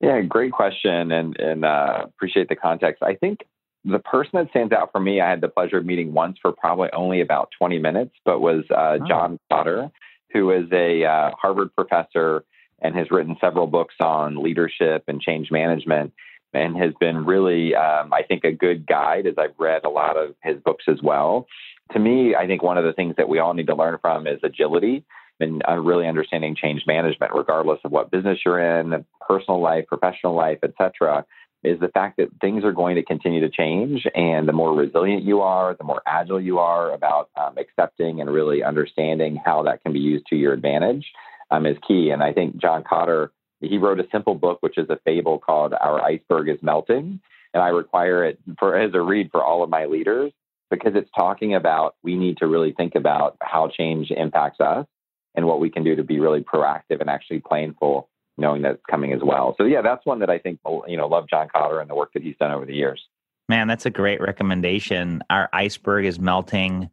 Yeah 0.00 0.20
great 0.22 0.52
question 0.52 1.12
and 1.12 1.38
and 1.38 1.64
uh, 1.64 2.04
appreciate 2.04 2.48
the 2.48 2.56
context. 2.56 3.02
I 3.02 3.14
think 3.14 3.40
the 3.84 3.98
person 3.98 4.30
that 4.34 4.48
stands 4.48 4.72
out 4.72 4.90
for 4.92 5.00
me, 5.00 5.20
I 5.20 5.28
had 5.28 5.42
the 5.42 5.48
pleasure 5.48 5.76
of 5.76 5.84
meeting 5.84 6.14
once 6.14 6.38
for 6.40 6.52
probably 6.52 6.88
only 6.94 7.20
about 7.20 7.50
20 7.58 7.78
minutes, 7.78 8.12
but 8.24 8.40
was 8.40 8.64
uh, 8.70 8.96
oh. 8.98 9.06
John 9.06 9.38
Kotter 9.52 9.90
who 10.34 10.50
is 10.50 10.66
a 10.72 11.04
uh, 11.04 11.30
Harvard 11.40 11.74
professor 11.74 12.44
and 12.84 12.94
has 12.94 13.10
written 13.10 13.36
several 13.40 13.66
books 13.66 13.94
on 13.98 14.42
leadership 14.42 15.04
and 15.08 15.20
change 15.20 15.50
management 15.50 16.12
and 16.52 16.76
has 16.76 16.92
been 17.00 17.24
really, 17.24 17.74
um, 17.74 18.12
I 18.12 18.22
think, 18.22 18.44
a 18.44 18.52
good 18.52 18.86
guide 18.86 19.26
as 19.26 19.34
I've 19.38 19.58
read 19.58 19.84
a 19.84 19.88
lot 19.88 20.16
of 20.16 20.34
his 20.44 20.60
books 20.62 20.84
as 20.86 20.98
well. 21.02 21.48
To 21.92 21.98
me, 21.98 22.34
I 22.36 22.46
think 22.46 22.62
one 22.62 22.78
of 22.78 22.84
the 22.84 22.92
things 22.92 23.16
that 23.16 23.28
we 23.28 23.38
all 23.38 23.54
need 23.54 23.66
to 23.66 23.74
learn 23.74 23.98
from 24.00 24.26
is 24.26 24.38
agility 24.44 25.04
and 25.40 25.62
uh, 25.68 25.74
really 25.78 26.06
understanding 26.06 26.54
change 26.54 26.82
management, 26.86 27.32
regardless 27.34 27.80
of 27.84 27.90
what 27.90 28.10
business 28.10 28.38
you're 28.44 28.60
in, 28.80 29.04
personal 29.26 29.60
life, 29.60 29.86
professional 29.88 30.34
life, 30.34 30.58
etc. 30.62 31.24
is 31.64 31.80
the 31.80 31.88
fact 31.88 32.18
that 32.18 32.28
things 32.40 32.64
are 32.64 32.72
going 32.72 32.94
to 32.96 33.02
continue 33.02 33.40
to 33.40 33.48
change. 33.48 34.06
And 34.14 34.46
the 34.46 34.52
more 34.52 34.74
resilient 34.74 35.24
you 35.24 35.40
are, 35.40 35.74
the 35.74 35.84
more 35.84 36.02
agile 36.06 36.40
you 36.40 36.58
are 36.58 36.92
about 36.92 37.30
um, 37.36 37.56
accepting 37.58 38.20
and 38.20 38.30
really 38.30 38.62
understanding 38.62 39.40
how 39.44 39.62
that 39.64 39.82
can 39.82 39.92
be 39.92 39.98
used 39.98 40.26
to 40.26 40.36
your 40.36 40.52
advantage 40.52 41.06
um, 41.54 41.66
is 41.66 41.76
key. 41.86 42.10
And 42.10 42.22
I 42.22 42.32
think 42.32 42.56
John 42.56 42.82
Kotter, 42.82 43.28
he 43.60 43.78
wrote 43.78 44.00
a 44.00 44.06
simple 44.10 44.34
book, 44.34 44.58
which 44.60 44.78
is 44.78 44.88
a 44.90 44.98
fable 45.04 45.38
called 45.38 45.74
Our 45.74 46.00
Iceberg 46.00 46.48
is 46.48 46.58
Melting. 46.62 47.20
And 47.52 47.62
I 47.62 47.68
require 47.68 48.24
it 48.24 48.38
for 48.58 48.76
as 48.76 48.92
a 48.94 49.00
read 49.00 49.30
for 49.30 49.42
all 49.42 49.62
of 49.62 49.70
my 49.70 49.86
leaders 49.86 50.32
because 50.70 50.92
it's 50.96 51.10
talking 51.16 51.54
about 51.54 51.94
we 52.02 52.16
need 52.16 52.38
to 52.38 52.46
really 52.46 52.72
think 52.72 52.94
about 52.94 53.36
how 53.40 53.68
change 53.68 54.10
impacts 54.10 54.60
us 54.60 54.86
and 55.34 55.46
what 55.46 55.60
we 55.60 55.70
can 55.70 55.84
do 55.84 55.94
to 55.94 56.02
be 56.02 56.18
really 56.18 56.40
proactive 56.40 57.00
and 57.00 57.08
actually 57.08 57.40
planful 57.40 58.06
knowing 58.36 58.62
that 58.62 58.72
it's 58.72 58.82
coming 58.90 59.12
as 59.12 59.20
well. 59.22 59.54
So 59.56 59.64
yeah, 59.64 59.82
that's 59.82 60.04
one 60.04 60.18
that 60.20 60.30
I 60.30 60.38
think 60.38 60.58
you 60.88 60.96
know 60.96 61.06
love 61.06 61.28
John 61.28 61.48
Kotter 61.54 61.80
and 61.80 61.88
the 61.88 61.94
work 61.94 62.12
that 62.14 62.22
he's 62.22 62.36
done 62.38 62.50
over 62.50 62.66
the 62.66 62.74
years. 62.74 63.00
Man, 63.48 63.68
that's 63.68 63.86
a 63.86 63.90
great 63.90 64.20
recommendation. 64.20 65.22
Our 65.30 65.48
iceberg 65.52 66.06
is 66.06 66.18
melting. 66.18 66.90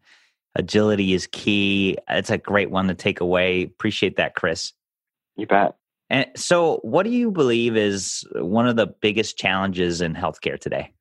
Agility 0.56 1.14
is 1.14 1.28
key. 1.28 1.98
It's 2.10 2.30
a 2.30 2.38
great 2.38 2.72
one 2.72 2.88
to 2.88 2.94
take 2.94 3.22
away. 3.22 3.64
Appreciate 3.64 4.18
that, 4.18 4.36
Chris. 4.36 4.74
You 5.38 5.48
bet. 5.48 5.76
And 6.10 6.26
so, 6.36 6.80
what 6.84 7.04
do 7.04 7.10
you 7.10 7.32
believe 7.32 7.78
is 7.78 8.26
one 8.36 8.68
of 8.68 8.76
the 8.76 8.88
biggest 8.88 9.38
challenges 9.38 10.02
in 10.02 10.14
healthcare 10.14 10.60
today? 10.60 10.92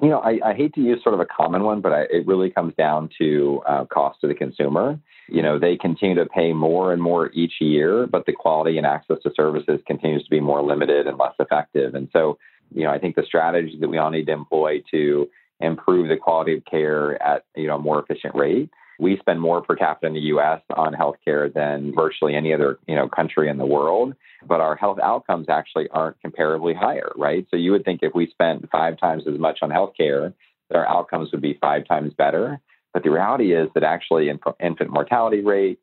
You 0.00 0.08
know, 0.08 0.20
I, 0.20 0.40
I, 0.44 0.54
hate 0.54 0.74
to 0.74 0.80
use 0.80 1.00
sort 1.02 1.14
of 1.14 1.20
a 1.20 1.26
common 1.26 1.62
one, 1.62 1.80
but 1.80 1.92
I, 1.92 2.00
it 2.10 2.26
really 2.26 2.50
comes 2.50 2.74
down 2.74 3.10
to 3.18 3.62
uh, 3.68 3.84
cost 3.84 4.20
to 4.22 4.26
the 4.26 4.34
consumer. 4.34 4.98
You 5.28 5.42
know, 5.42 5.58
they 5.58 5.76
continue 5.76 6.16
to 6.16 6.26
pay 6.26 6.52
more 6.52 6.92
and 6.92 7.00
more 7.00 7.30
each 7.34 7.52
year, 7.60 8.06
but 8.06 8.26
the 8.26 8.32
quality 8.32 8.78
and 8.78 8.86
access 8.86 9.18
to 9.22 9.30
services 9.36 9.80
continues 9.86 10.24
to 10.24 10.30
be 10.30 10.40
more 10.40 10.62
limited 10.62 11.06
and 11.06 11.18
less 11.18 11.34
effective. 11.38 11.94
And 11.94 12.08
so, 12.12 12.38
you 12.74 12.84
know, 12.84 12.90
I 12.90 12.98
think 12.98 13.14
the 13.14 13.22
strategy 13.22 13.76
that 13.78 13.88
we 13.88 13.98
all 13.98 14.10
need 14.10 14.26
to 14.26 14.32
employ 14.32 14.82
to 14.90 15.28
improve 15.62 16.08
the 16.08 16.16
quality 16.16 16.56
of 16.56 16.64
care 16.64 17.20
at 17.22 17.44
you 17.56 17.66
know 17.66 17.76
a 17.76 17.78
more 17.78 18.02
efficient 18.02 18.34
rate. 18.34 18.70
We 18.98 19.16
spend 19.18 19.40
more 19.40 19.62
per 19.62 19.74
capita 19.74 20.06
in 20.06 20.12
the 20.12 20.20
U.S. 20.20 20.60
on 20.76 20.94
healthcare 20.94 21.52
than 21.52 21.92
virtually 21.94 22.34
any 22.34 22.52
other 22.52 22.78
you 22.86 22.94
know 22.94 23.08
country 23.08 23.48
in 23.48 23.58
the 23.58 23.66
world, 23.66 24.14
but 24.46 24.60
our 24.60 24.76
health 24.76 24.98
outcomes 25.02 25.46
actually 25.48 25.88
aren't 25.90 26.16
comparably 26.24 26.76
higher, 26.76 27.10
right? 27.16 27.46
So 27.50 27.56
you 27.56 27.72
would 27.72 27.84
think 27.84 28.00
if 28.02 28.14
we 28.14 28.28
spent 28.28 28.68
five 28.70 28.98
times 28.98 29.24
as 29.26 29.38
much 29.38 29.58
on 29.62 29.70
healthcare, 29.70 30.34
that 30.68 30.78
our 30.78 30.88
outcomes 30.88 31.30
would 31.32 31.42
be 31.42 31.58
five 31.60 31.86
times 31.86 32.12
better. 32.16 32.60
But 32.92 33.02
the 33.02 33.10
reality 33.10 33.54
is 33.54 33.68
that 33.74 33.82
actually 33.82 34.28
infant 34.28 34.90
mortality 34.90 35.40
rate, 35.40 35.78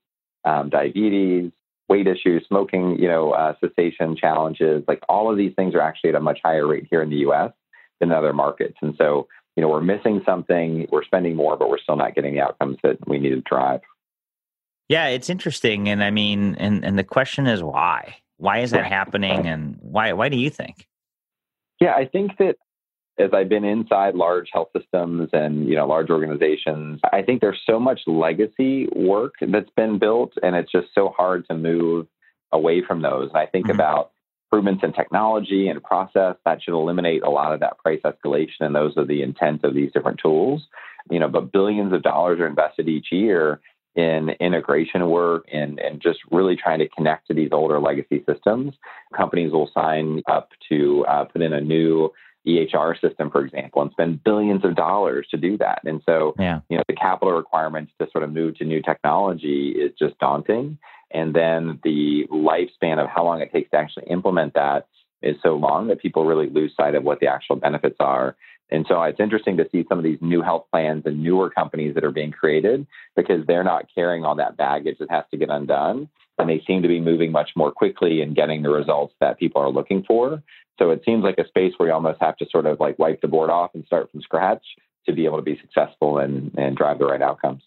um, 0.45 0.69
diabetes, 0.69 1.51
weight 1.89 2.07
issues, 2.07 2.45
smoking, 2.48 2.98
you 3.00 3.07
know, 3.07 3.31
uh, 3.31 3.53
cessation 3.59 4.15
challenges, 4.15 4.83
like 4.88 5.01
all 5.09 5.29
of 5.29 5.38
these 5.38 5.53
things 5.55 5.74
are 5.74 5.81
actually 5.81 6.12
at 6.12 6.15
a 6.15 6.19
much 6.19 6.39
higher 6.43 6.67
rate 6.67 6.88
here 6.89 7.01
in 7.01 7.09
the 7.09 7.17
U.S. 7.17 7.51
than 8.00 8.12
other 8.12 8.31
markets. 8.31 8.77
And 8.81 8.95
so, 8.98 9.27
you 9.59 9.65
know, 9.65 9.71
we're 9.71 9.81
missing 9.81 10.21
something. 10.25 10.87
We're 10.89 11.03
spending 11.03 11.35
more, 11.35 11.57
but 11.57 11.69
we're 11.69 11.79
still 11.79 11.97
not 11.97 12.15
getting 12.15 12.35
the 12.35 12.39
outcomes 12.39 12.77
that 12.81 13.05
we 13.09 13.19
need 13.19 13.31
to 13.31 13.41
drive. 13.41 13.81
Yeah, 14.87 15.07
it's 15.07 15.29
interesting, 15.29 15.89
and 15.89 16.01
I 16.01 16.11
mean, 16.11 16.55
and 16.55 16.85
and 16.85 16.97
the 16.97 17.03
question 17.03 17.45
is 17.45 17.61
why? 17.61 18.15
Why 18.37 18.59
is 18.59 18.71
that 18.71 18.85
happening, 18.85 19.47
and 19.47 19.77
why 19.81 20.13
why 20.13 20.29
do 20.29 20.37
you 20.37 20.49
think? 20.49 20.87
Yeah, 21.81 21.91
I 21.93 22.05
think 22.05 22.37
that 22.37 22.55
as 23.19 23.31
I've 23.33 23.49
been 23.49 23.65
inside 23.65 24.15
large 24.15 24.47
health 24.53 24.69
systems 24.73 25.29
and 25.33 25.67
you 25.67 25.75
know 25.75 25.85
large 25.85 26.09
organizations, 26.09 27.01
I 27.11 27.21
think 27.21 27.41
there's 27.41 27.61
so 27.65 27.81
much 27.81 27.99
legacy 28.07 28.87
work 28.95 29.33
that's 29.41 29.69
been 29.75 29.99
built, 29.99 30.31
and 30.41 30.55
it's 30.55 30.71
just 30.71 30.87
so 30.95 31.09
hard 31.09 31.45
to 31.49 31.53
move 31.53 32.07
away 32.53 32.81
from 32.81 33.01
those. 33.01 33.27
And 33.27 33.37
I 33.37 33.45
think 33.45 33.65
mm-hmm. 33.65 33.75
about 33.75 34.11
improvements 34.51 34.83
in 34.83 34.93
technology 34.93 35.67
and 35.67 35.83
process 35.83 36.35
that 36.45 36.61
should 36.61 36.73
eliminate 36.73 37.23
a 37.23 37.29
lot 37.29 37.53
of 37.53 37.59
that 37.59 37.77
price 37.77 38.01
escalation, 38.03 38.61
and 38.61 38.75
those 38.75 38.97
are 38.97 39.05
the 39.05 39.21
intent 39.21 39.63
of 39.63 39.75
these 39.75 39.91
different 39.91 40.19
tools. 40.19 40.63
You 41.09 41.19
know, 41.19 41.27
but 41.27 41.51
billions 41.51 41.93
of 41.93 42.01
dollars 42.01 42.39
are 42.39 42.47
invested 42.47 42.87
each 42.87 43.07
year 43.11 43.61
in 43.95 44.29
integration 44.39 45.07
work 45.09 45.45
and, 45.51 45.79
and 45.79 46.01
just 46.01 46.19
really 46.31 46.55
trying 46.55 46.79
to 46.79 46.87
connect 46.89 47.27
to 47.27 47.33
these 47.33 47.49
older 47.51 47.79
legacy 47.79 48.23
systems. 48.27 48.73
Companies 49.15 49.51
will 49.51 49.69
sign 49.73 50.21
up 50.27 50.49
to 50.69 51.05
uh, 51.07 51.25
put 51.25 51.41
in 51.41 51.53
a 51.53 51.61
new 51.61 52.11
EHR 52.47 52.99
system, 53.01 53.29
for 53.29 53.43
example, 53.43 53.81
and 53.81 53.91
spend 53.91 54.23
billions 54.23 54.63
of 54.63 54.75
dollars 54.75 55.27
to 55.31 55.37
do 55.37 55.57
that. 55.57 55.81
And 55.85 56.01
so, 56.05 56.33
yeah. 56.39 56.61
you 56.69 56.77
know, 56.77 56.83
the 56.87 56.95
capital 56.95 57.33
requirements 57.33 57.91
to 57.99 58.07
sort 58.11 58.23
of 58.23 58.31
move 58.31 58.57
to 58.57 58.65
new 58.65 58.81
technology 58.81 59.69
is 59.71 59.91
just 59.99 60.17
daunting. 60.19 60.77
And 61.11 61.33
then 61.33 61.79
the 61.83 62.27
lifespan 62.31 63.01
of 63.01 63.09
how 63.09 63.23
long 63.23 63.41
it 63.41 63.51
takes 63.51 63.71
to 63.71 63.77
actually 63.77 64.07
implement 64.07 64.53
that 64.53 64.87
is 65.21 65.35
so 65.43 65.55
long 65.55 65.87
that 65.87 66.01
people 66.01 66.25
really 66.25 66.49
lose 66.49 66.73
sight 66.75 66.95
of 66.95 67.03
what 67.03 67.19
the 67.19 67.27
actual 67.27 67.55
benefits 67.55 67.97
are. 67.99 68.35
And 68.71 68.85
so 68.87 69.01
it's 69.01 69.19
interesting 69.19 69.57
to 69.57 69.67
see 69.71 69.83
some 69.89 69.97
of 69.97 70.03
these 70.03 70.19
new 70.21 70.41
health 70.41 70.65
plans 70.71 71.03
and 71.05 71.23
newer 71.23 71.49
companies 71.49 71.95
that 71.95 72.03
are 72.03 72.11
being 72.11 72.31
created 72.31 72.85
because 73.15 73.45
they're 73.47 73.63
not 73.63 73.87
carrying 73.93 74.23
all 74.23 74.35
that 74.35 74.57
baggage 74.57 74.97
that 74.99 75.09
has 75.09 75.25
to 75.31 75.37
get 75.37 75.49
undone. 75.49 76.07
And 76.37 76.49
they 76.49 76.63
seem 76.65 76.83
to 76.83 76.87
be 76.87 77.01
moving 77.01 77.31
much 77.31 77.49
more 77.55 77.71
quickly 77.71 78.21
and 78.21 78.35
getting 78.35 78.61
the 78.61 78.69
results 78.69 79.13
that 79.19 79.39
people 79.39 79.61
are 79.61 79.71
looking 79.71 80.03
for. 80.03 80.41
So 80.77 80.91
it 80.91 81.01
seems 81.03 81.23
like 81.23 81.37
a 81.37 81.47
space 81.47 81.73
where 81.77 81.89
you 81.89 81.93
almost 81.93 82.21
have 82.21 82.37
to 82.37 82.45
sort 82.49 82.65
of 82.65 82.79
like 82.79 82.97
wipe 82.97 83.21
the 83.21 83.27
board 83.27 83.49
off 83.49 83.71
and 83.73 83.85
start 83.85 84.09
from 84.11 84.21
scratch 84.21 84.63
to 85.05 85.13
be 85.13 85.25
able 85.25 85.37
to 85.37 85.43
be 85.43 85.59
successful 85.59 86.19
and, 86.19 86.53
and 86.57 86.77
drive 86.77 86.99
the 86.99 87.05
right 87.05 87.21
outcomes. 87.21 87.63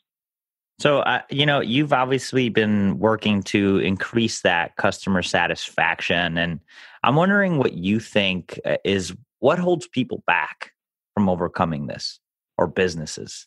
So, 0.83 0.99
uh, 1.01 1.21
you 1.31 1.47
know, 1.47 1.61
you've 1.61 1.93
obviously 1.93 2.49
been 2.49 2.99
working 2.99 3.43
to 3.45 3.79
increase 3.79 4.41
that 4.41 4.75
customer 4.77 5.23
satisfaction. 5.23 6.37
And 6.37 6.59
I'm 7.05 7.15
wondering 7.15 7.59
what 7.59 7.75
you 7.75 8.01
think 8.01 8.59
uh, 8.65 8.79
is 8.85 9.15
what 9.39 9.59
holds 9.61 9.87
people 9.87 10.25
back 10.27 10.73
from 11.15 11.29
overcoming 11.29 11.87
this 11.87 12.19
or 12.59 12.67
businesses? 12.67 13.47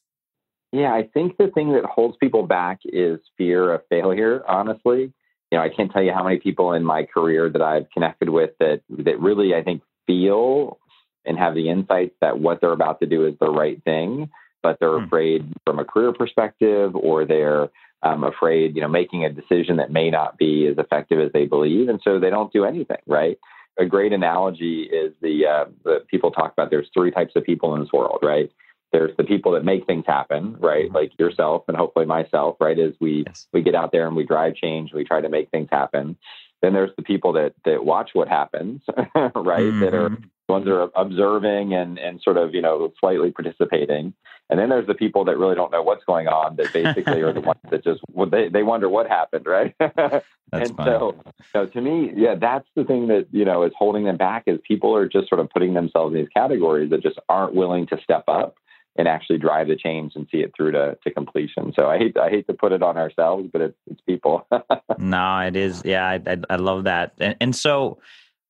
Yeah, 0.72 0.94
I 0.94 1.10
think 1.14 1.38
the 1.38 1.48
thing 1.48 1.74
that 1.74 1.84
holds 1.84 2.16
people 2.18 2.44
back 2.44 2.80
is 2.86 3.20
fear 3.38 3.74
of 3.74 3.82
failure, 3.90 4.44
honestly 4.48 5.14
you 5.52 5.58
know, 5.58 5.64
I 5.64 5.70
can't 5.70 5.92
tell 5.92 6.04
you 6.04 6.12
how 6.12 6.24
many 6.24 6.38
people 6.38 6.74
in 6.74 6.84
my 6.84 7.04
career 7.04 7.50
that 7.50 7.62
I've 7.62 7.90
connected 7.92 8.30
with 8.30 8.52
that 8.60 8.82
that 8.90 9.20
really 9.20 9.54
I 9.54 9.64
think 9.64 9.84
feel 10.08 10.80
and 11.24 11.38
have 11.38 11.56
the 11.56 11.70
insights 11.70 12.16
that 12.22 12.40
what 12.40 12.62
they're 12.62 12.72
about 12.72 13.00
to 13.00 13.06
do 13.06 13.26
is 13.26 13.36
the 13.40 13.50
right 13.50 13.82
thing, 13.84 14.30
but 14.66 14.80
they're 14.80 14.90
mm. 14.90 15.06
afraid 15.06 15.54
from 15.64 15.78
a 15.78 15.86
career 15.86 16.12
perspective 16.12 16.96
or 16.96 17.24
they're 17.24 17.70
um, 18.02 18.24
afraid, 18.24 18.76
you 18.76 18.82
know, 18.82 18.88
making 18.88 19.24
a 19.24 19.30
decision 19.30 19.78
that 19.78 19.92
may 19.92 20.10
not 20.10 20.40
be 20.40 20.66
as 20.66 20.76
effective 20.80 21.20
as 21.20 21.32
they 21.34 21.46
believe, 21.46 21.88
and 21.88 22.02
so 22.04 22.20
they 22.20 22.32
don't 22.32 22.52
do 22.52 22.66
anything. 22.66 22.98
Right. 23.06 23.38
A 23.78 23.86
great 23.86 24.12
analogy 24.12 24.90
is 24.92 25.14
the 25.22 25.46
uh, 25.46 25.66
the 25.84 26.04
people 26.10 26.32
talk 26.32 26.52
about. 26.54 26.72
There's 26.72 26.90
three 26.96 27.12
types 27.12 27.34
of 27.36 27.44
people 27.44 27.76
in 27.76 27.82
this 27.82 27.94
world, 27.94 28.20
right? 28.24 28.52
There's 28.92 29.16
the 29.18 29.24
people 29.24 29.52
that 29.52 29.64
make 29.64 29.86
things 29.86 30.06
happen, 30.08 30.56
right? 30.60 30.86
Mm-hmm. 30.86 30.96
Like 30.96 31.20
yourself 31.20 31.66
and 31.68 31.78
hopefully 31.78 32.08
myself, 32.08 32.56
right? 32.60 32.80
As 32.80 32.94
we 33.00 33.24
yes. 33.28 33.46
we 33.54 33.62
get 33.62 33.76
out 33.76 33.92
there 33.92 34.08
and 34.08 34.16
we 34.16 34.26
drive 34.26 34.56
change, 34.56 34.94
we 34.94 35.04
try 35.04 35.22
to 35.22 35.30
make 35.30 35.52
things 35.52 35.70
happen. 35.72 36.18
Then 36.64 36.74
there's 36.74 36.96
the 36.98 37.04
people 37.04 37.34
that 37.34 37.54
that 37.66 37.86
watch 37.86 38.12
what 38.14 38.30
happens, 38.30 38.82
right? 38.98 39.14
Mm-hmm. 39.14 39.80
That 39.82 39.94
are 39.94 40.10
mm-hmm. 40.10 40.24
Ones 40.48 40.66
that 40.66 40.74
are 40.74 40.90
observing 40.96 41.74
and 41.74 41.98
and 41.98 42.22
sort 42.22 42.38
of 42.38 42.54
you 42.54 42.62
know 42.62 42.94
slightly 43.00 43.32
participating. 43.32 44.14
And 44.48 44.60
then 44.60 44.70
there's 44.70 44.86
the 44.86 44.94
people 44.94 45.26
that 45.26 45.38
really 45.40 45.56
don't 45.56 45.72
know 45.72 45.82
what's 45.82 46.04
going 46.06 46.28
on. 46.28 46.56
That 46.58 46.72
basically 46.72 47.22
are 47.22 47.34
the 47.34 47.42
ones 47.54 47.60
that 47.72 47.84
just 47.84 48.02
well, 48.12 48.30
they 48.30 48.50
they 48.50 48.64
wonder 48.64 48.88
what 48.90 49.08
happened, 49.08 49.46
right? 49.48 49.74
and 50.52 50.76
so, 50.78 51.16
so 51.52 51.66
to 51.66 51.82
me, 51.82 52.12
yeah, 52.16 52.36
that's 52.36 52.68
the 52.76 52.84
thing 52.84 53.08
that 53.08 53.28
you 53.32 53.46
know 53.46 53.64
is 53.64 53.74
holding 53.78 54.04
them 54.06 54.18
back. 54.18 54.44
Is 54.46 54.60
people 54.68 54.96
are 54.96 55.08
just 55.08 55.30
sort 55.30 55.42
of 55.42 55.50
putting 55.50 55.74
themselves 55.74 56.14
in 56.14 56.22
these 56.22 56.30
categories 56.30 56.92
that 56.92 57.02
just 57.02 57.20
aren't 57.28 57.56
willing 57.56 57.88
to 57.88 57.98
step 58.04 58.26
up 58.28 58.56
and 58.98 59.08
actually 59.08 59.38
drive 59.38 59.68
the 59.68 59.76
change 59.76 60.14
and 60.16 60.28
see 60.32 60.38
it 60.38 60.54
through 60.56 60.72
to, 60.72 60.98
to 61.04 61.12
completion. 61.12 61.74
So 61.76 61.88
I 61.90 61.98
hate 61.98 62.18
I 62.18 62.30
hate 62.30 62.48
to 62.48 62.54
put 62.54 62.72
it 62.72 62.82
on 62.82 62.98
ourselves, 62.98 63.50
but 63.52 63.62
it's 63.62 63.78
it's 63.90 64.02
people. 64.02 64.48
no, 64.98 65.40
it 65.40 65.56
is. 65.56 65.82
Yeah, 65.84 66.08
I, 66.08 66.22
I, 66.26 66.38
I 66.52 66.56
love 66.56 66.86
that. 66.86 67.14
And, 67.20 67.36
and, 67.42 67.56
so 67.56 67.98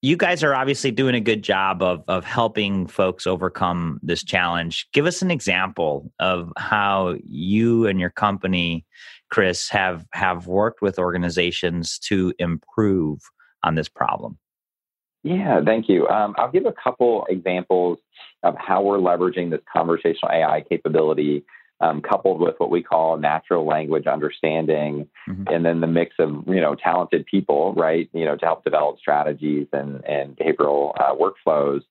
you 0.01 0.17
guys 0.17 0.43
are 0.43 0.53
obviously 0.53 0.91
doing 0.91 1.15
a 1.15 1.19
good 1.19 1.43
job 1.43 1.81
of 1.81 2.03
of 2.07 2.23
helping 2.23 2.87
folks 2.87 3.25
overcome 3.25 3.99
this 4.03 4.23
challenge. 4.23 4.87
Give 4.93 5.05
us 5.05 5.21
an 5.21 5.31
example 5.31 6.11
of 6.19 6.51
how 6.57 7.15
you 7.23 7.87
and 7.87 7.99
your 7.99 8.11
company, 8.11 8.85
Chris, 9.31 9.69
have 9.69 10.05
have 10.13 10.47
worked 10.47 10.81
with 10.81 10.99
organizations 10.99 11.97
to 11.99 12.33
improve 12.39 13.21
on 13.63 13.75
this 13.75 13.89
problem. 13.89 14.37
Yeah, 15.23 15.59
thank 15.65 15.89
you. 15.89 16.07
Um, 16.07 16.35
I'll 16.37 16.51
give 16.51 16.67
a 16.67 16.73
couple 16.73 17.25
examples 17.29 17.97
of 18.43 18.55
how 18.59 18.83
we're 18.83 18.99
leveraging 18.99 19.49
this 19.49 19.61
conversational 19.71 20.31
AI 20.31 20.61
capability 20.69 21.43
um, 21.82 22.01
coupled 22.01 22.39
with 22.39 22.55
what 22.58 22.70
we 22.70 22.82
call 22.82 23.17
natural 23.17 23.65
language 23.65 24.08
understanding, 24.08 25.08
mm-hmm. 25.27 25.44
and 25.48 25.65
then 25.65 25.82
the 25.82 25.88
mix 25.88 26.15
of 26.20 26.44
you 26.48 26.62
know 26.62 26.75
talented 26.75 27.25
people, 27.25 27.74
right? 27.74 28.10
You 28.13 28.25
know, 28.25 28.36
to 28.38 28.46
help 28.46 28.63
develop 28.63 29.00
strategies 29.00 29.67
and 29.74 30.03
and 30.05 30.38
behavioral 30.38 30.94
uh, 31.00 31.15
workflows 31.15 31.82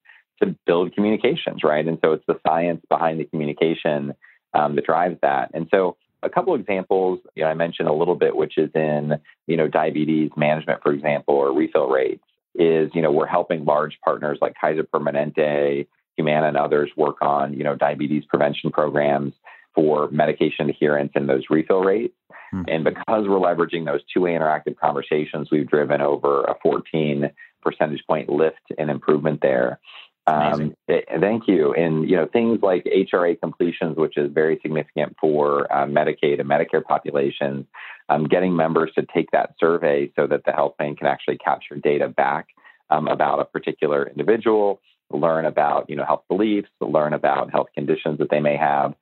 to 0.43 0.57
build 0.67 0.95
communications, 0.95 1.63
right? 1.63 1.87
And 1.87 1.99
so 2.05 2.13
it's 2.13 2.25
the 2.27 2.41
science 2.47 2.83
behind 2.89 3.21
the 3.21 3.25
communication 3.25 4.15
um, 4.53 4.75
that 4.75 4.85
drives 4.85 5.19
that. 5.23 5.51
And 5.55 5.69
so 5.71 5.97
a 6.23 6.31
couple 6.31 6.55
examples, 6.55 7.21
you 7.37 7.45
know, 7.45 7.51
I 7.51 7.55
mentioned 7.55 7.89
a 7.89 7.93
little 7.93 8.17
bit, 8.17 8.35
which 8.35 8.57
is 8.57 8.71
in 8.75 9.21
you 9.47 9.57
know 9.57 9.69
diabetes 9.69 10.31
management, 10.37 10.83
for 10.83 10.93
example, 10.93 11.35
or 11.35 11.53
refill 11.53 11.89
rates 11.89 12.25
is, 12.55 12.91
you 12.95 13.03
know, 13.03 13.11
we're 13.11 13.27
helping 13.27 13.65
large 13.65 13.99
partners 14.05 14.39
like 14.41 14.55
Kaiser 14.61 14.85
Permanente, 14.85 15.87
Humana, 16.17 16.49
and 16.49 16.57
others 16.57 16.91
work 16.97 17.17
on, 17.21 17.55
you 17.55 17.65
know, 17.65 17.75
diabetes 17.75 18.25
prevention 18.27 18.71
programs 18.71 19.35
for 19.75 20.09
medication 20.11 20.71
adherence 20.71 21.13
and 21.15 21.29
those 21.29 21.45
refill 21.51 21.81
rates. 21.81 22.15
Mm-hmm. 22.55 22.63
And 22.69 22.85
because 22.85 23.27
we're 23.29 23.39
leveraging 23.39 23.85
those 23.85 24.01
two-way 24.13 24.33
interactive 24.33 24.77
conversations, 24.79 25.49
we've 25.51 25.69
driven 25.69 26.01
over 26.01 26.45
a 26.45 26.55
14 26.63 27.31
percentage 27.63 28.03
point 28.07 28.29
lift 28.29 28.61
and 28.79 28.91
improvement 28.91 29.41
there. 29.41 29.81
Um, 30.27 30.75
eh, 30.89 31.01
thank 31.21 31.49
you. 31.49 31.75
And 31.75 32.09
you 32.09 32.17
know 32.17 32.27
things 32.33 32.61
like 32.63 32.85
HRA 32.85 33.39
completions, 33.39 33.97
which 33.97 34.17
is 34.17 34.33
very 34.33 34.59
significant 34.63 35.17
for 35.21 35.71
uh, 35.73 35.87
Medicaid 35.87 36.41
and 36.41 36.49
Medicare 36.49 36.83
populations, 36.83 37.67
um, 38.09 38.27
getting 38.27 38.57
members 38.57 38.91
to 38.95 39.07
take 39.15 39.31
that 39.33 39.55
survey 39.61 40.11
so 40.17 40.27
that 40.27 40.45
the 40.47 40.53
health 40.53 40.77
plan 40.79 40.97
can 40.97 41.09
actually 41.09 41.39
capture 41.39 41.77
data 41.77 42.09
back 42.09 42.49
um, 42.91 43.07
about 43.09 43.41
a 43.41 43.45
particular 43.45 44.07
individual, 44.07 44.81
learn 45.11 45.45
about 45.45 45.91
you 45.91 45.97
know 45.97 46.05
health 46.05 46.25
beliefs, 46.29 46.69
learn 46.81 47.13
about 47.13 47.51
health 47.51 47.69
conditions 47.75 48.19
that 48.19 48.31
they 48.31 48.41
may 48.41 48.57
have. 48.57 48.95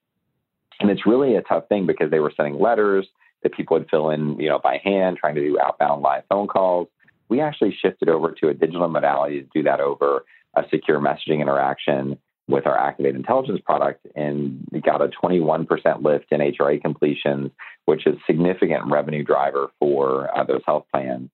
And 0.80 0.90
it's 0.90 1.06
really 1.06 1.36
a 1.36 1.42
tough 1.42 1.68
thing 1.68 1.86
because 1.86 2.10
they 2.10 2.20
were 2.20 2.32
sending 2.36 2.60
letters 2.60 3.06
that 3.42 3.52
people 3.52 3.78
would 3.78 3.88
fill 3.90 4.10
in 4.10 4.38
you 4.38 4.48
know 4.48 4.58
by 4.58 4.80
hand, 4.82 5.18
trying 5.18 5.34
to 5.34 5.40
do 5.40 5.58
outbound 5.58 6.02
live 6.02 6.24
phone 6.28 6.48
calls. 6.48 6.88
We 7.28 7.40
actually 7.40 7.76
shifted 7.80 8.08
over 8.08 8.32
to 8.40 8.48
a 8.48 8.54
digital 8.54 8.88
modality 8.88 9.42
to 9.42 9.48
do 9.54 9.62
that 9.64 9.80
over 9.80 10.24
a 10.54 10.64
secure 10.70 11.00
messaging 11.00 11.40
interaction 11.40 12.18
with 12.48 12.66
our 12.66 12.76
Activate 12.76 13.14
Intelligence 13.14 13.60
product, 13.64 14.06
and 14.16 14.66
got 14.84 15.00
a 15.00 15.08
21% 15.08 15.66
lift 16.02 16.26
in 16.30 16.40
HRA 16.40 16.80
completions, 16.82 17.50
which 17.86 18.06
is 18.06 18.16
significant 18.26 18.90
revenue 18.90 19.22
driver 19.22 19.70
for 19.78 20.36
uh, 20.36 20.44
those 20.44 20.60
health 20.66 20.84
plans. 20.92 21.30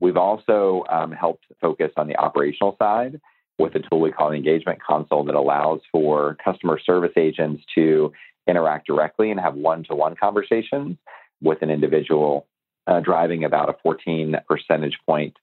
We've 0.00 0.16
also 0.16 0.84
um, 0.88 1.12
helped 1.12 1.44
focus 1.60 1.90
on 1.96 2.06
the 2.06 2.16
operational 2.16 2.76
side 2.78 3.20
with 3.58 3.74
a 3.74 3.80
tool 3.80 4.00
we 4.00 4.12
call 4.12 4.30
the 4.30 4.36
Engagement 4.36 4.80
Console 4.82 5.24
that 5.24 5.34
allows 5.34 5.80
for 5.92 6.36
customer 6.44 6.78
service 6.78 7.12
agents 7.16 7.62
to 7.74 8.12
interact 8.46 8.86
directly 8.86 9.30
and 9.30 9.40
have 9.40 9.54
one-to-one 9.54 10.16
conversations 10.16 10.96
with 11.42 11.62
an 11.62 11.70
individual, 11.70 12.46
uh, 12.86 13.00
driving 13.00 13.44
about 13.44 13.68
a 13.68 13.76
14 13.82 14.36
percentage 14.48 14.98
point 15.06 15.36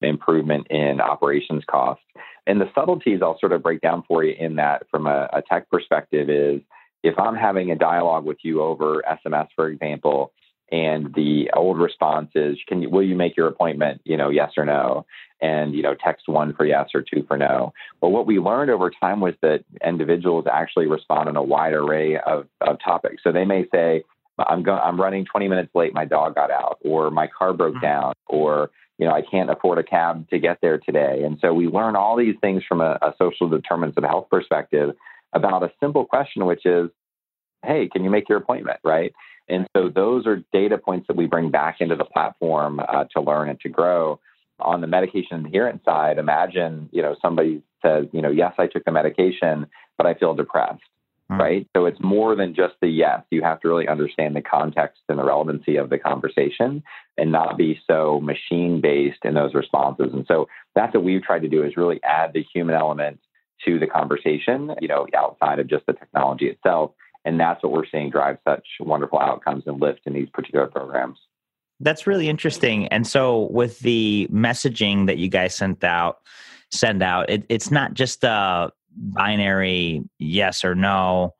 improvement 0.00 0.66
in 0.70 1.00
operations 1.00 1.62
costs. 1.70 2.04
And 2.46 2.60
the 2.60 2.70
subtleties 2.74 3.20
I'll 3.22 3.38
sort 3.38 3.52
of 3.52 3.62
break 3.62 3.80
down 3.80 4.02
for 4.06 4.24
you 4.24 4.34
in 4.38 4.56
that 4.56 4.86
from 4.90 5.06
a, 5.06 5.28
a 5.32 5.42
tech 5.42 5.70
perspective 5.70 6.28
is 6.28 6.60
if 7.02 7.18
I'm 7.18 7.36
having 7.36 7.70
a 7.70 7.76
dialogue 7.76 8.24
with 8.24 8.38
you 8.42 8.62
over 8.62 9.02
SMS, 9.08 9.48
for 9.54 9.68
example, 9.68 10.32
and 10.72 11.12
the 11.14 11.50
old 11.54 11.78
response 11.78 12.30
is, 12.34 12.56
"Can 12.66 12.80
you, 12.80 12.88
will 12.88 13.02
you 13.02 13.14
make 13.14 13.36
your 13.36 13.46
appointment? 13.46 14.00
You 14.04 14.16
know, 14.16 14.30
yes 14.30 14.52
or 14.56 14.64
no?" 14.64 15.04
And 15.40 15.74
you 15.74 15.82
know, 15.82 15.94
text 15.94 16.28
one 16.28 16.54
for 16.54 16.64
yes 16.64 16.88
or 16.94 17.02
two 17.02 17.24
for 17.28 17.36
no. 17.36 17.74
Well, 18.00 18.10
what 18.10 18.26
we 18.26 18.38
learned 18.38 18.70
over 18.70 18.90
time 18.90 19.20
was 19.20 19.34
that 19.42 19.64
individuals 19.86 20.46
actually 20.50 20.86
respond 20.86 21.28
on 21.28 21.36
a 21.36 21.42
wide 21.42 21.74
array 21.74 22.16
of, 22.16 22.48
of 22.62 22.78
topics. 22.82 23.22
So 23.22 23.32
they 23.32 23.44
may 23.44 23.66
say, 23.70 24.02
"I'm 24.38 24.62
going, 24.62 24.80
I'm 24.82 24.98
running 24.98 25.26
20 25.26 25.46
minutes 25.46 25.70
late. 25.74 25.92
My 25.92 26.06
dog 26.06 26.34
got 26.34 26.50
out, 26.50 26.78
or 26.80 27.10
my 27.10 27.26
car 27.28 27.52
broke 27.52 27.74
mm-hmm. 27.74 27.84
down, 27.84 28.14
or 28.26 28.70
you 28.98 29.06
know, 29.06 29.12
I 29.12 29.20
can't 29.22 29.50
afford 29.50 29.78
a 29.78 29.82
cab 29.82 30.28
to 30.30 30.38
get 30.38 30.58
there 30.62 30.78
today." 30.78 31.22
And 31.22 31.36
so 31.42 31.52
we 31.52 31.68
learn 31.68 31.96
all 31.96 32.16
these 32.16 32.36
things 32.40 32.62
from 32.66 32.80
a, 32.80 32.98
a 33.02 33.14
social 33.18 33.50
determinants 33.50 33.98
of 33.98 34.04
health 34.04 34.28
perspective 34.30 34.96
about 35.34 35.62
a 35.62 35.72
simple 35.80 36.06
question, 36.06 36.46
which 36.46 36.64
is, 36.64 36.88
"Hey, 37.62 37.90
can 37.92 38.04
you 38.04 38.10
make 38.10 38.30
your 38.30 38.38
appointment?" 38.38 38.80
Right? 38.82 39.12
And 39.48 39.66
so 39.76 39.88
those 39.88 40.26
are 40.26 40.42
data 40.52 40.78
points 40.78 41.06
that 41.08 41.16
we 41.16 41.26
bring 41.26 41.50
back 41.50 41.80
into 41.80 41.96
the 41.96 42.04
platform 42.04 42.80
uh, 42.80 43.04
to 43.16 43.20
learn 43.20 43.48
and 43.48 43.60
to 43.60 43.68
grow. 43.68 44.20
On 44.60 44.80
the 44.80 44.86
medication 44.86 45.44
adherence 45.44 45.84
side, 45.84 46.18
imagine, 46.18 46.88
you 46.92 47.02
know, 47.02 47.16
somebody 47.20 47.62
says, 47.84 48.06
you 48.12 48.22
know, 48.22 48.30
yes, 48.30 48.52
I 48.58 48.68
took 48.68 48.84
the 48.84 48.92
medication, 48.92 49.66
but 49.98 50.06
I 50.06 50.14
feel 50.14 50.34
depressed, 50.34 50.82
mm. 51.30 51.38
right? 51.38 51.66
So 51.76 51.86
it's 51.86 51.98
more 52.00 52.36
than 52.36 52.54
just 52.54 52.74
the 52.80 52.88
yes. 52.88 53.22
You 53.30 53.42
have 53.42 53.60
to 53.60 53.68
really 53.68 53.88
understand 53.88 54.36
the 54.36 54.42
context 54.42 55.00
and 55.08 55.18
the 55.18 55.24
relevancy 55.24 55.76
of 55.76 55.90
the 55.90 55.98
conversation 55.98 56.84
and 57.18 57.32
not 57.32 57.58
be 57.58 57.80
so 57.90 58.20
machine 58.20 58.80
based 58.80 59.24
in 59.24 59.34
those 59.34 59.54
responses. 59.54 60.12
And 60.12 60.24
so 60.28 60.48
that's 60.76 60.94
what 60.94 61.02
we've 61.02 61.22
tried 61.22 61.42
to 61.42 61.48
do 61.48 61.64
is 61.64 61.76
really 61.76 62.00
add 62.04 62.32
the 62.32 62.44
human 62.54 62.76
element 62.76 63.18
to 63.64 63.78
the 63.78 63.86
conversation, 63.86 64.74
you 64.80 64.88
know, 64.88 65.06
outside 65.16 65.58
of 65.58 65.66
just 65.66 65.86
the 65.86 65.92
technology 65.92 66.46
itself 66.46 66.92
and 67.24 67.38
that's 67.38 67.62
what 67.62 67.72
we're 67.72 67.86
seeing 67.90 68.10
drive 68.10 68.38
such 68.46 68.66
wonderful 68.80 69.18
outcomes 69.18 69.64
and 69.66 69.80
lift 69.80 70.00
in 70.06 70.12
these 70.12 70.28
particular 70.32 70.66
programs. 70.66 71.18
That's 71.80 72.06
really 72.06 72.28
interesting. 72.28 72.86
And 72.88 73.06
so, 73.06 73.48
with 73.50 73.80
the 73.80 74.28
messaging 74.32 75.06
that 75.06 75.18
you 75.18 75.28
guys 75.28 75.54
sent 75.54 75.82
out, 75.82 76.18
send 76.70 77.02
out, 77.02 77.28
it, 77.28 77.44
it's 77.48 77.70
not 77.70 77.94
just 77.94 78.22
a 78.24 78.70
binary 78.96 80.02
yes 80.18 80.64
or 80.64 80.74
no. 80.74 81.34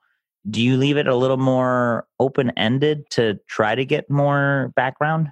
Do 0.51 0.61
you 0.61 0.77
leave 0.77 0.97
it 0.97 1.07
a 1.07 1.15
little 1.15 1.37
more 1.37 2.07
open 2.19 2.51
ended 2.57 3.09
to 3.11 3.39
try 3.47 3.77
to 3.77 3.85
get 3.85 4.11
more 4.11 4.73
background? 4.75 5.29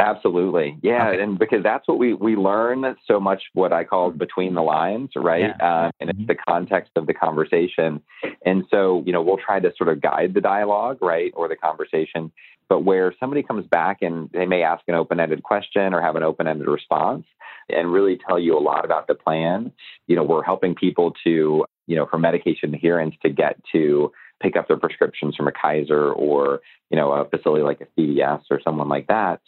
Absolutely. 0.00 0.78
Yeah. 0.82 1.10
Okay. 1.10 1.22
And 1.22 1.38
because 1.38 1.62
that's 1.62 1.86
what 1.86 1.98
we, 1.98 2.14
we 2.14 2.34
learn 2.36 2.96
so 3.06 3.20
much 3.20 3.42
what 3.52 3.72
I 3.72 3.84
call 3.84 4.10
between 4.10 4.54
the 4.54 4.62
lines, 4.62 5.10
right? 5.14 5.52
Yeah. 5.58 5.84
Um, 5.84 5.90
and 6.00 6.10
it's 6.10 6.18
mm-hmm. 6.18 6.26
the 6.26 6.34
context 6.34 6.92
of 6.96 7.06
the 7.06 7.14
conversation. 7.14 8.00
And 8.44 8.64
so, 8.70 9.02
you 9.06 9.12
know, 9.12 9.22
we'll 9.22 9.36
try 9.36 9.60
to 9.60 9.72
sort 9.76 9.90
of 9.90 10.00
guide 10.00 10.32
the 10.34 10.40
dialogue, 10.40 10.98
right? 11.02 11.32
Or 11.36 11.48
the 11.48 11.56
conversation. 11.56 12.32
But 12.68 12.84
where 12.84 13.14
somebody 13.20 13.42
comes 13.42 13.66
back 13.66 13.98
and 14.00 14.30
they 14.32 14.46
may 14.46 14.62
ask 14.62 14.82
an 14.88 14.94
open 14.94 15.20
ended 15.20 15.42
question 15.42 15.92
or 15.92 16.00
have 16.00 16.16
an 16.16 16.22
open 16.22 16.46
ended 16.46 16.68
response 16.68 17.26
and 17.68 17.92
really 17.92 18.18
tell 18.26 18.38
you 18.38 18.56
a 18.56 18.60
lot 18.60 18.84
about 18.84 19.06
the 19.06 19.14
plan, 19.14 19.72
you 20.06 20.16
know, 20.16 20.22
we're 20.22 20.42
helping 20.42 20.74
people 20.74 21.12
to, 21.24 21.64
you 21.86 21.96
know, 21.96 22.06
for 22.06 22.18
medication 22.18 22.74
adherence 22.74 23.14
to 23.22 23.28
get 23.28 23.56
to 23.72 24.12
pick 24.40 24.56
up 24.56 24.68
their 24.68 24.76
prescriptions 24.76 25.36
from 25.36 25.48
a 25.48 25.52
Kaiser 25.52 26.12
or, 26.12 26.60
you 26.90 26.96
know, 26.96 27.12
a 27.12 27.28
facility 27.28 27.62
like 27.62 27.80
a 27.80 28.00
CVS 28.00 28.42
or 28.50 28.60
someone 28.62 28.88
like 28.88 29.06
that. 29.08 29.40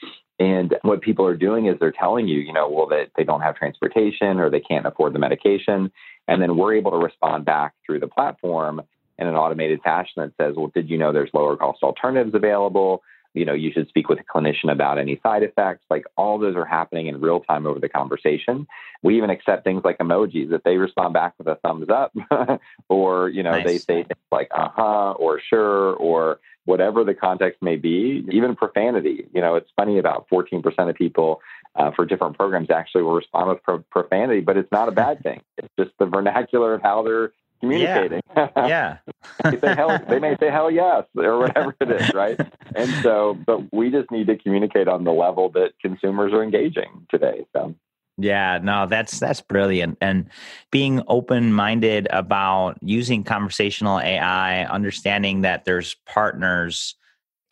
And 0.43 0.75
what 0.83 1.03
people 1.03 1.25
are 1.25 1.37
doing 1.37 1.67
is 1.67 1.79
they're 1.79 1.93
telling 1.93 2.27
you, 2.27 2.41
you 2.41 2.53
know, 2.53 2.69
well, 2.69 2.89
that 2.89 3.11
they 3.17 3.23
don't 3.23 3.43
have 3.43 3.55
transportation 3.55 4.41
or 4.41 4.51
they 4.51 4.59
can't 4.59 4.85
afford 4.85 5.13
the 5.13 5.21
medication. 5.21 5.93
And 6.27 6.43
then 6.43 6.57
we're 6.57 6.75
able 6.75 6.91
to 6.91 6.97
respond 6.97 7.45
back 7.45 7.75
through 7.87 8.01
the 8.01 8.09
platform 8.09 8.83
in 9.19 9.29
an 9.29 9.37
automated 9.37 9.83
fashion 9.83 10.15
that 10.17 10.33
says, 10.37 10.57
well, 10.57 10.73
did 10.75 10.91
you 10.91 10.99
know 10.99 11.13
there's 11.13 11.31
lower 11.33 11.57
cost 11.57 11.85
alternatives 11.85 12.35
available? 12.35 13.05
You 13.35 13.45
know, 13.45 13.53
you 13.55 13.71
should 13.73 13.89
speak 13.89 14.09
with 14.09 14.19
a 14.19 14.25
clinician 14.25 14.73
about 14.73 14.99
any 14.99 15.21
side 15.23 15.45
effects. 15.45 15.85
Like 15.89 16.07
all 16.17 16.41
those 16.41 16.57
are 16.57 16.65
happening 16.65 17.07
in 17.07 17.21
real 17.21 17.39
time 17.39 17.65
over 17.65 17.79
the 17.79 17.89
conversation. 17.89 18.67
We 19.01 19.19
even 19.19 19.31
accept 19.31 19.63
things 19.63 19.83
like 19.85 19.99
emojis. 19.99 20.53
If 20.53 20.65
they 20.65 20.77
respond 20.77 21.15
back 21.15 21.35
with 21.39 21.47
a 21.47 21.55
thumbs 21.63 21.87
up, 21.89 22.13
or 22.89 23.29
you 23.29 23.45
know, 23.45 23.53
nice. 23.53 23.65
they 23.65 23.79
say 23.79 24.03
things 24.03 24.21
like 24.31 24.49
"uh 24.55 24.69
huh" 24.75 25.13
or 25.13 25.41
"sure" 25.41 25.95
or 25.95 26.41
whatever 26.65 27.05
the 27.05 27.15
context 27.15 27.63
may 27.63 27.77
be, 27.77 28.25
even 28.31 28.55
profanity. 28.55 29.27
You 29.35 29.41
know, 29.41 29.57
it's 29.57 29.71
funny 29.77 29.99
about 29.99 30.27
14% 30.33 30.63
of 30.89 30.95
people 30.95 31.41
uh, 31.75 31.91
for 31.93 32.05
different 32.05 32.37
programs 32.37 32.71
actually 32.71 33.03
will 33.03 33.15
respond 33.15 33.49
with 33.49 33.63
pro- 33.63 33.85
profanity, 33.91 34.41
but 34.41 34.57
it's 34.57 34.71
not 34.71 34.89
a 34.89 34.93
bad 34.93 35.23
thing. 35.23 35.41
It's 35.59 35.73
just 35.79 35.91
the 35.99 36.07
vernacular 36.07 36.75
of 36.75 36.83
how 36.83 37.03
they're 37.03 37.33
communicating. 37.61 38.21
Yeah. 38.37 38.49
yeah. 38.57 38.97
they, 39.51 39.59
say 39.59 39.75
hell, 39.75 39.99
they 40.09 40.19
may 40.19 40.37
say 40.39 40.51
hell 40.51 40.71
yes 40.71 41.05
or 41.17 41.39
whatever 41.39 41.75
it 41.81 41.91
is, 41.91 42.13
right? 42.13 42.41
And 42.75 42.91
so, 43.03 43.39
but 43.47 43.73
we 43.73 43.91
just 43.91 44.11
need 44.11 44.27
to 44.27 44.37
communicate 44.37 44.89
on 44.89 45.05
the 45.05 45.13
level 45.13 45.51
that 45.51 45.73
consumers 45.81 46.33
are 46.33 46.43
engaging 46.43 47.07
today. 47.09 47.47
So. 47.53 47.75
Yeah, 48.19 48.59
no, 48.63 48.87
that's 48.87 49.19
that's 49.19 49.41
brilliant. 49.41 49.97
And 50.01 50.29
being 50.71 51.03
open-minded 51.09 52.09
about 52.11 52.77
using 52.83 53.25
conversational 53.25 54.01
AI, 54.01 54.65
understanding 54.65 55.43
that 55.43 55.65
there's 55.65 55.97
partners 56.07 56.95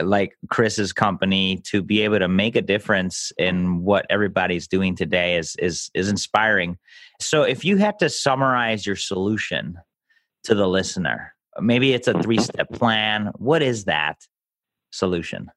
like 0.02 0.36
Chris's 0.48 0.92
company 0.92 1.60
to 1.66 1.82
be 1.82 2.02
able 2.02 2.18
to 2.18 2.28
make 2.28 2.56
a 2.56 2.62
difference 2.62 3.32
in 3.38 3.82
what 3.82 4.06
everybody's 4.10 4.68
doing 4.68 4.96
today 4.96 5.36
is 5.36 5.56
is 5.56 5.90
is 5.94 6.08
inspiring. 6.08 6.78
So 7.20 7.42
if 7.42 7.64
you 7.64 7.76
had 7.76 7.98
to 8.00 8.08
summarize 8.08 8.86
your 8.86 8.96
solution 8.96 9.78
to 10.44 10.54
the 10.54 10.66
listener, 10.66 11.34
maybe 11.60 11.92
it's 11.92 12.08
a 12.08 12.22
three-step 12.22 12.70
plan, 12.72 13.30
what 13.36 13.62
is 13.62 13.84
that 13.84 14.26
solution? 14.90 15.50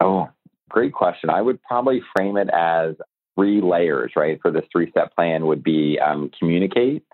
Oh, 0.00 0.28
great 0.68 0.92
question. 0.92 1.30
I 1.30 1.42
would 1.42 1.60
probably 1.62 2.02
frame 2.14 2.36
it 2.36 2.48
as 2.50 2.94
three 3.34 3.60
layers, 3.60 4.12
right, 4.16 4.40
for 4.40 4.50
this 4.50 4.64
three 4.70 4.90
step 4.90 5.14
plan 5.14 5.46
would 5.46 5.62
be 5.62 5.98
um, 5.98 6.30
communicate, 6.38 7.04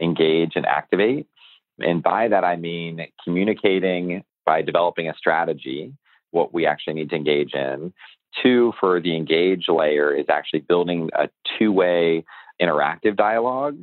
engage, 0.00 0.52
and 0.54 0.66
activate. 0.66 1.26
And 1.80 2.02
by 2.02 2.28
that, 2.28 2.44
I 2.44 2.56
mean 2.56 3.06
communicating 3.22 4.24
by 4.46 4.62
developing 4.62 5.08
a 5.08 5.14
strategy, 5.16 5.92
what 6.30 6.52
we 6.52 6.66
actually 6.66 6.94
need 6.94 7.10
to 7.10 7.16
engage 7.16 7.54
in. 7.54 7.92
Two, 8.42 8.72
for 8.78 9.00
the 9.00 9.16
engage 9.16 9.68
layer, 9.68 10.12
is 10.12 10.26
actually 10.28 10.60
building 10.60 11.10
a 11.14 11.28
two 11.58 11.72
way 11.72 12.24
interactive 12.60 13.16
dialogue 13.16 13.78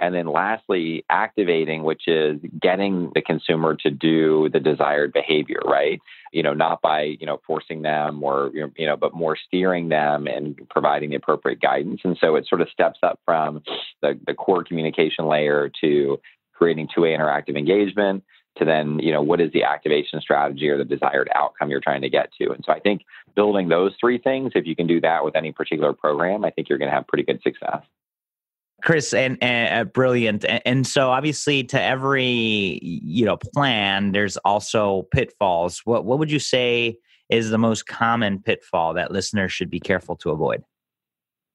and 0.00 0.14
then 0.14 0.26
lastly, 0.26 1.04
activating, 1.10 1.84
which 1.84 2.08
is 2.08 2.40
getting 2.60 3.12
the 3.14 3.20
consumer 3.20 3.76
to 3.76 3.90
do 3.90 4.48
the 4.50 4.58
desired 4.58 5.12
behavior, 5.12 5.60
right? 5.64 6.00
You 6.32 6.42
know, 6.42 6.54
not 6.54 6.80
by, 6.80 7.16
you 7.20 7.26
know, 7.26 7.40
forcing 7.46 7.82
them 7.82 8.22
or, 8.24 8.50
you 8.54 8.86
know, 8.86 8.96
but 8.96 9.14
more 9.14 9.36
steering 9.36 9.90
them 9.90 10.26
and 10.26 10.58
providing 10.70 11.10
the 11.10 11.16
appropriate 11.16 11.60
guidance. 11.60 12.00
And 12.02 12.16
so 12.20 12.36
it 12.36 12.46
sort 12.48 12.62
of 12.62 12.68
steps 12.70 13.00
up 13.02 13.20
from 13.26 13.62
the, 14.00 14.18
the 14.26 14.34
core 14.34 14.64
communication 14.64 15.26
layer 15.26 15.70
to 15.82 16.18
creating 16.54 16.88
two-way 16.94 17.10
interactive 17.10 17.56
engagement 17.56 18.24
to 18.56 18.64
then, 18.64 18.98
you 18.98 19.12
know, 19.12 19.22
what 19.22 19.40
is 19.40 19.52
the 19.52 19.64
activation 19.64 20.20
strategy 20.20 20.68
or 20.68 20.78
the 20.78 20.84
desired 20.84 21.30
outcome 21.34 21.70
you're 21.70 21.80
trying 21.80 22.02
to 22.02 22.10
get 22.10 22.30
to. 22.40 22.50
And 22.50 22.64
so 22.64 22.72
I 22.72 22.80
think 22.80 23.02
building 23.36 23.68
those 23.68 23.92
three 24.00 24.18
things, 24.18 24.52
if 24.54 24.66
you 24.66 24.74
can 24.74 24.86
do 24.86 25.00
that 25.02 25.24
with 25.24 25.36
any 25.36 25.52
particular 25.52 25.92
program, 25.92 26.44
I 26.44 26.50
think 26.50 26.68
you're 26.68 26.78
going 26.78 26.90
to 26.90 26.94
have 26.94 27.06
pretty 27.06 27.24
good 27.24 27.40
success. 27.42 27.82
Chris, 28.82 29.14
and, 29.14 29.38
and 29.42 29.80
uh, 29.80 29.84
brilliant. 29.84 30.44
And, 30.44 30.62
and, 30.64 30.86
so, 30.86 31.10
obviously, 31.10 31.64
to 31.64 31.80
every 31.80 32.80
you 32.82 33.24
know 33.24 33.36
plan, 33.36 34.12
there's 34.12 34.36
also 34.38 35.06
pitfalls. 35.12 35.80
What 35.84 36.04
what 36.04 36.18
would 36.18 36.30
you 36.30 36.38
say 36.38 36.96
is 37.28 37.50
the 37.50 37.58
most 37.58 37.86
common 37.86 38.40
pitfall 38.42 38.94
that 38.94 39.12
listeners 39.12 39.52
should 39.52 39.70
be 39.70 39.80
careful 39.80 40.16
to 40.16 40.30
avoid? 40.30 40.62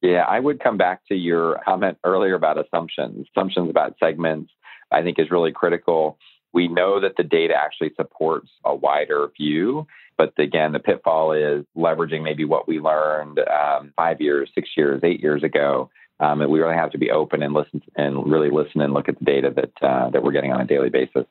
Yeah, 0.02 0.24
I 0.28 0.40
would 0.40 0.60
come 0.60 0.78
back 0.78 1.02
to 1.08 1.16
your 1.16 1.60
comment 1.66 1.98
earlier 2.04 2.36
about 2.36 2.64
assumptions. 2.64 3.28
Assumptions 3.36 3.70
about 3.70 3.96
segments, 4.00 4.52
I 4.92 5.02
think, 5.02 5.20
is 5.20 5.32
really 5.32 5.52
critical. 5.52 6.18
We 6.54 6.68
know 6.68 7.02
that 7.02 7.18
the 7.18 7.24
data 7.24 7.54
actually 7.54 7.92
supports 7.96 8.50
a 8.64 8.74
wider 8.74 9.30
view, 9.36 9.88
but 10.18 10.34
again, 10.38 10.72
the 10.72 10.80
pitfall 10.80 11.34
is 11.34 11.66
leveraging 11.76 12.24
maybe 12.24 12.46
what 12.46 12.68
we 12.68 12.80
learned 12.80 13.40
um, 13.40 13.94
five 13.96 14.22
years, 14.22 14.50
six 14.56 14.70
years, 14.78 15.02
eight 15.04 15.22
years 15.22 15.44
ago 15.44 15.90
Um, 16.20 16.40
we 16.40 16.60
really 16.60 16.76
have 16.76 16.92
to 16.92 16.98
be 16.98 17.12
open 17.12 17.44
and 17.44 17.54
listen 17.54 17.82
and 17.96 18.30
really 18.30 18.50
listen 18.50 18.82
and 18.82 18.94
look 18.94 19.10
at 19.10 19.20
the 19.20 19.26
data 19.26 19.54
that 19.56 19.88
uh, 19.88 20.10
that 20.12 20.24
we're 20.24 20.32
getting 20.32 20.54
on 20.54 20.62
a 20.62 20.66
daily 20.66 20.90
basis. 20.90 21.26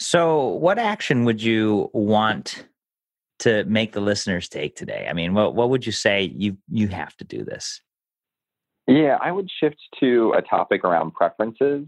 So, 0.00 0.46
what 0.48 0.78
action 0.78 1.24
would 1.24 1.42
you 1.42 1.90
want 1.92 2.66
to 3.40 3.64
make 3.64 3.92
the 3.92 4.00
listeners 4.00 4.48
take 4.48 4.74
today? 4.74 5.06
I 5.08 5.12
mean, 5.12 5.34
what 5.34 5.54
what 5.54 5.70
would 5.70 5.86
you 5.86 5.92
say 5.92 6.32
you 6.36 6.56
you 6.68 6.88
have 6.88 7.16
to 7.18 7.24
do 7.24 7.44
this? 7.44 7.80
Yeah, 8.86 9.18
I 9.22 9.32
would 9.32 9.48
shift 9.60 9.80
to 10.00 10.34
a 10.36 10.42
topic 10.42 10.84
around 10.84 11.14
preferences. 11.14 11.86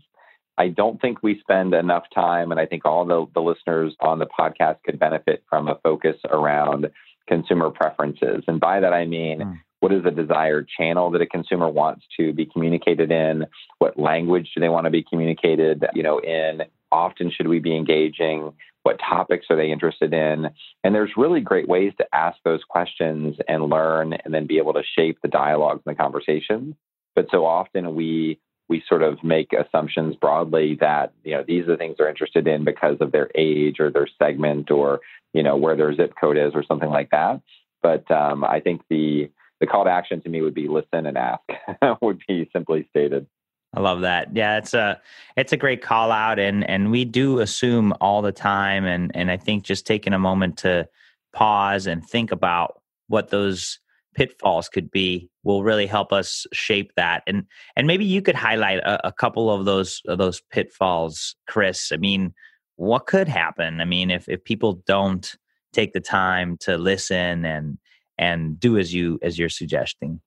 I 0.59 0.69
don't 0.69 1.01
think 1.01 1.23
we 1.23 1.39
spend 1.41 1.75
enough 1.75 2.05
time, 2.15 2.51
and 2.51 2.59
I 2.59 2.65
think 2.65 2.87
all 2.87 3.05
the, 3.05 3.27
the 3.35 3.43
listeners 3.43 3.95
on 4.01 4.19
the 4.19 4.27
podcast 4.27 4.77
could 4.85 4.99
benefit 4.99 5.45
from 5.51 5.69
a 5.69 5.79
focus 5.83 6.17
around 6.31 6.89
consumer 7.29 7.71
preferences. 7.71 8.45
And 8.47 8.59
by 8.59 8.81
that, 8.81 8.95
I 8.95 9.05
mean, 9.05 9.41
mm. 9.41 9.59
What 9.87 9.95
is 9.95 10.03
the 10.03 10.11
desired 10.11 10.69
channel 10.77 11.13
that 11.13 11.23
a 11.23 11.27
consumer 11.27 11.69
wants 11.69 12.05
to 12.17 12.33
be 12.33 12.45
communicated 12.45 13.13
in? 13.13 13.47
What 13.79 13.97
language 13.97 14.51
do 14.53 14.61
they 14.61 14.69
want 14.69 14.87
to 14.87 14.91
be 14.91 15.05
communicated, 15.05 15.85
you 15.95 16.03
know, 16.03 16.19
in? 16.19 16.63
Often 16.91 17.31
should 17.31 17.47
we 17.47 17.61
be 17.61 17.77
engaging? 17.77 18.53
What 18.83 18.99
topics 18.99 19.47
are 19.49 19.55
they 19.55 19.71
interested 19.71 20.13
in? 20.13 20.49
And 20.83 20.93
there's 20.93 21.13
really 21.17 21.41
great 21.41 21.69
ways 21.69 21.93
to 21.99 22.07
ask 22.13 22.37
those 22.45 22.65
questions 22.69 23.37
and 23.47 23.71
learn 23.71 24.15
and 24.25 24.35
then 24.35 24.49
be 24.49 24.59
able 24.59 24.73
to 24.73 24.83
shape 24.99 25.19
the 25.23 25.29
dialogues 25.29 25.83
and 25.87 25.95
the 25.95 26.03
conversations. 26.03 26.75
But 27.15 27.27
so 27.31 27.47
often 27.47 27.95
we 27.95 28.41
we 28.69 28.83
sort 28.89 29.05
of 29.05 29.23
make 29.23 29.53
assumptions 29.53 30.17
broadly 30.17 30.79
that 30.81 31.13
you 31.23 31.37
know 31.37 31.45
these 31.47 31.63
are 31.63 31.73
the 31.73 31.77
things 31.77 31.95
they're 31.97 32.11
interested 32.11 32.49
in 32.49 32.65
because 32.65 32.97
of 33.01 33.13
their 33.13 33.31
age 33.37 33.79
or 33.79 33.93
their 33.93 34.09
segment 34.19 34.73
or 34.73 34.99
you 35.33 35.45
know 35.45 35.57
where 35.57 35.77
their 35.77 35.95
zip 35.95 36.15
code 36.21 36.37
is 36.37 36.57
or 36.57 36.65
something 36.65 36.91
like 36.91 37.11
that. 37.11 37.41
But 37.83 38.11
um, 38.11 38.43
I 38.43 38.59
think 38.59 38.83
the 38.91 39.31
the 39.61 39.67
call 39.67 39.85
to 39.85 39.91
action 39.91 40.21
to 40.23 40.29
me 40.29 40.43
would 40.43 40.55
be 40.55 40.69
listen 40.69 41.07
and 41.07 41.17
ask 41.17 41.43
would 42.03 42.21
be 42.29 42.49
simply 42.53 42.87
stated. 42.91 43.27
I 43.75 43.81
love 43.81 44.03
that. 44.03 44.35
Yeah, 44.35 44.59
it's 44.59 44.75
a 44.75 45.01
it's 45.37 45.53
a 45.53 45.57
great 45.57 45.83
call 45.83 46.11
out 46.11 46.39
and 46.39 46.69
and 46.69 46.91
we 46.91 47.05
do 47.05 47.41
assume 47.41 47.93
all 48.01 48.23
the 48.23 48.33
time 48.33 48.85
and 48.85 49.15
and 49.15 49.31
I 49.31 49.37
think 49.37 49.65
just 49.65 49.87
taking 49.87 50.13
a 50.13 50.19
moment 50.19 50.59
to 50.59 50.89
pause 51.33 51.87
and 51.87 52.05
think 52.05 52.33
about 52.33 52.81
what 53.09 53.29
those 53.29 53.79
pitfalls 54.15 54.69
could 54.71 54.91
be 54.91 55.29
will 55.45 55.63
really 55.63 55.87
help 55.87 56.11
us 56.11 56.47
shape 56.53 56.91
that 56.97 57.23
and 57.27 57.45
and 57.77 57.87
maybe 57.87 58.05
you 58.05 58.23
could 58.23 58.35
highlight 58.35 58.79
a, 58.79 59.09
a 59.09 59.13
couple 59.13 59.51
of 59.51 59.67
those 59.67 60.01
of 60.07 60.17
those 60.17 60.41
pitfalls 60.51 61.37
chris 61.47 61.93
i 61.93 61.99
mean 61.99 62.33
what 62.77 63.05
could 63.05 63.29
happen 63.29 63.79
i 63.79 63.85
mean 63.85 64.11
if 64.11 64.27
if 64.27 64.43
people 64.43 64.83
don't 64.87 65.37
take 65.75 65.93
the 65.93 66.01
time 66.01 66.57
to 66.57 66.79
listen 66.79 67.45
and 67.45 67.77
and 68.19 68.59
do 68.59 68.79
as 68.79 68.95
you 68.95 69.19
as 69.23 69.39
you're 69.39 69.49
suggesting 69.49 70.21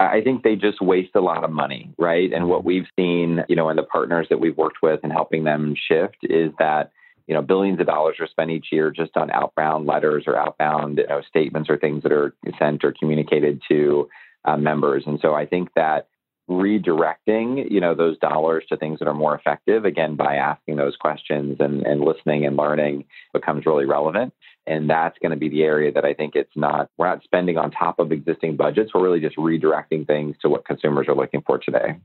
I 0.00 0.20
think 0.20 0.44
they 0.44 0.54
just 0.54 0.80
waste 0.80 1.16
a 1.16 1.20
lot 1.20 1.42
of 1.42 1.50
money, 1.50 1.92
right? 1.98 2.32
And 2.32 2.48
what 2.48 2.64
we've 2.64 2.86
seen, 2.96 3.42
you 3.48 3.56
know, 3.56 3.68
in 3.68 3.74
the 3.74 3.82
partners 3.82 4.28
that 4.30 4.38
we've 4.38 4.56
worked 4.56 4.78
with 4.80 5.00
and 5.02 5.10
helping 5.10 5.42
them 5.42 5.74
shift 5.74 6.18
is 6.22 6.52
that 6.60 6.92
you 7.28 7.34
know, 7.34 7.42
billions 7.42 7.78
of 7.78 7.86
dollars 7.86 8.16
are 8.20 8.26
spent 8.26 8.50
each 8.50 8.68
year 8.72 8.90
just 8.90 9.16
on 9.16 9.30
outbound 9.30 9.86
letters 9.86 10.24
or 10.26 10.36
outbound 10.36 10.96
you 10.96 11.06
know, 11.06 11.20
statements 11.28 11.68
or 11.68 11.76
things 11.76 12.02
that 12.02 12.10
are 12.10 12.34
sent 12.58 12.82
or 12.82 12.94
communicated 12.98 13.60
to 13.68 14.08
uh, 14.46 14.56
members. 14.56 15.04
And 15.06 15.20
so 15.20 15.34
I 15.34 15.44
think 15.44 15.68
that 15.76 16.08
redirecting, 16.48 17.70
you 17.70 17.80
know, 17.80 17.94
those 17.94 18.18
dollars 18.18 18.64
to 18.70 18.78
things 18.78 18.98
that 18.98 19.08
are 19.08 19.14
more 19.14 19.34
effective, 19.34 19.84
again, 19.84 20.16
by 20.16 20.36
asking 20.36 20.76
those 20.76 20.96
questions 20.96 21.58
and, 21.60 21.86
and 21.86 22.00
listening 22.00 22.46
and 22.46 22.56
learning 22.56 23.04
becomes 23.34 23.66
really 23.66 23.84
relevant. 23.84 24.32
And 24.68 24.88
that's 24.88 25.18
going 25.18 25.30
to 25.30 25.36
be 25.36 25.48
the 25.48 25.62
area 25.62 25.90
that 25.92 26.04
I 26.04 26.12
think 26.12 26.34
it's 26.36 26.54
not, 26.54 26.90
we're 26.98 27.08
not 27.08 27.22
spending 27.24 27.56
on 27.56 27.70
top 27.70 27.98
of 27.98 28.12
existing 28.12 28.56
budgets. 28.56 28.92
We're 28.92 29.02
really 29.02 29.20
just 29.20 29.36
redirecting 29.36 30.06
things 30.06 30.36
to 30.42 30.48
what 30.48 30.66
consumers 30.66 31.08
are 31.08 31.14
looking 31.14 31.42
for 31.46 31.58
today. 31.58 31.96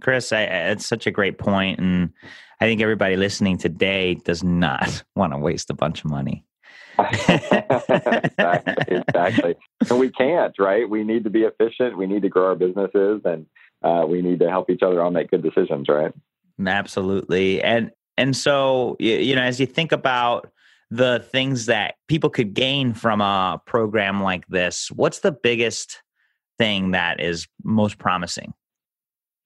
Chris, 0.00 0.32
I, 0.32 0.42
it's 0.42 0.86
such 0.86 1.06
a 1.06 1.10
great 1.10 1.38
point, 1.38 1.78
and 1.78 2.12
I 2.60 2.64
think 2.64 2.80
everybody 2.80 3.16
listening 3.16 3.58
today 3.58 4.14
does 4.14 4.42
not 4.42 5.04
want 5.16 5.32
to 5.32 5.38
waste 5.38 5.70
a 5.70 5.74
bunch 5.74 6.04
of 6.04 6.10
money. 6.10 6.44
exactly, 6.98 8.84
exactly, 8.88 9.54
and 9.88 9.98
we 9.98 10.10
can't, 10.10 10.54
right? 10.58 10.88
We 10.88 11.04
need 11.04 11.24
to 11.24 11.30
be 11.30 11.42
efficient. 11.42 11.98
We 11.98 12.06
need 12.06 12.22
to 12.22 12.28
grow 12.28 12.46
our 12.46 12.54
businesses, 12.54 13.20
and 13.24 13.46
uh, 13.82 14.06
we 14.06 14.22
need 14.22 14.38
to 14.40 14.48
help 14.48 14.70
each 14.70 14.82
other 14.82 15.02
all 15.02 15.10
make 15.10 15.30
good 15.30 15.42
decisions, 15.42 15.88
right? 15.88 16.12
Absolutely, 16.64 17.62
and 17.62 17.90
and 18.16 18.36
so 18.36 18.96
you 19.00 19.34
know, 19.34 19.42
as 19.42 19.58
you 19.58 19.66
think 19.66 19.90
about 19.90 20.52
the 20.90 21.24
things 21.30 21.66
that 21.66 21.94
people 22.08 22.30
could 22.30 22.54
gain 22.54 22.94
from 22.94 23.20
a 23.20 23.60
program 23.66 24.22
like 24.22 24.46
this, 24.48 24.90
what's 24.90 25.20
the 25.20 25.32
biggest 25.32 26.02
thing 26.58 26.92
that 26.92 27.20
is 27.20 27.48
most 27.62 27.98
promising? 27.98 28.54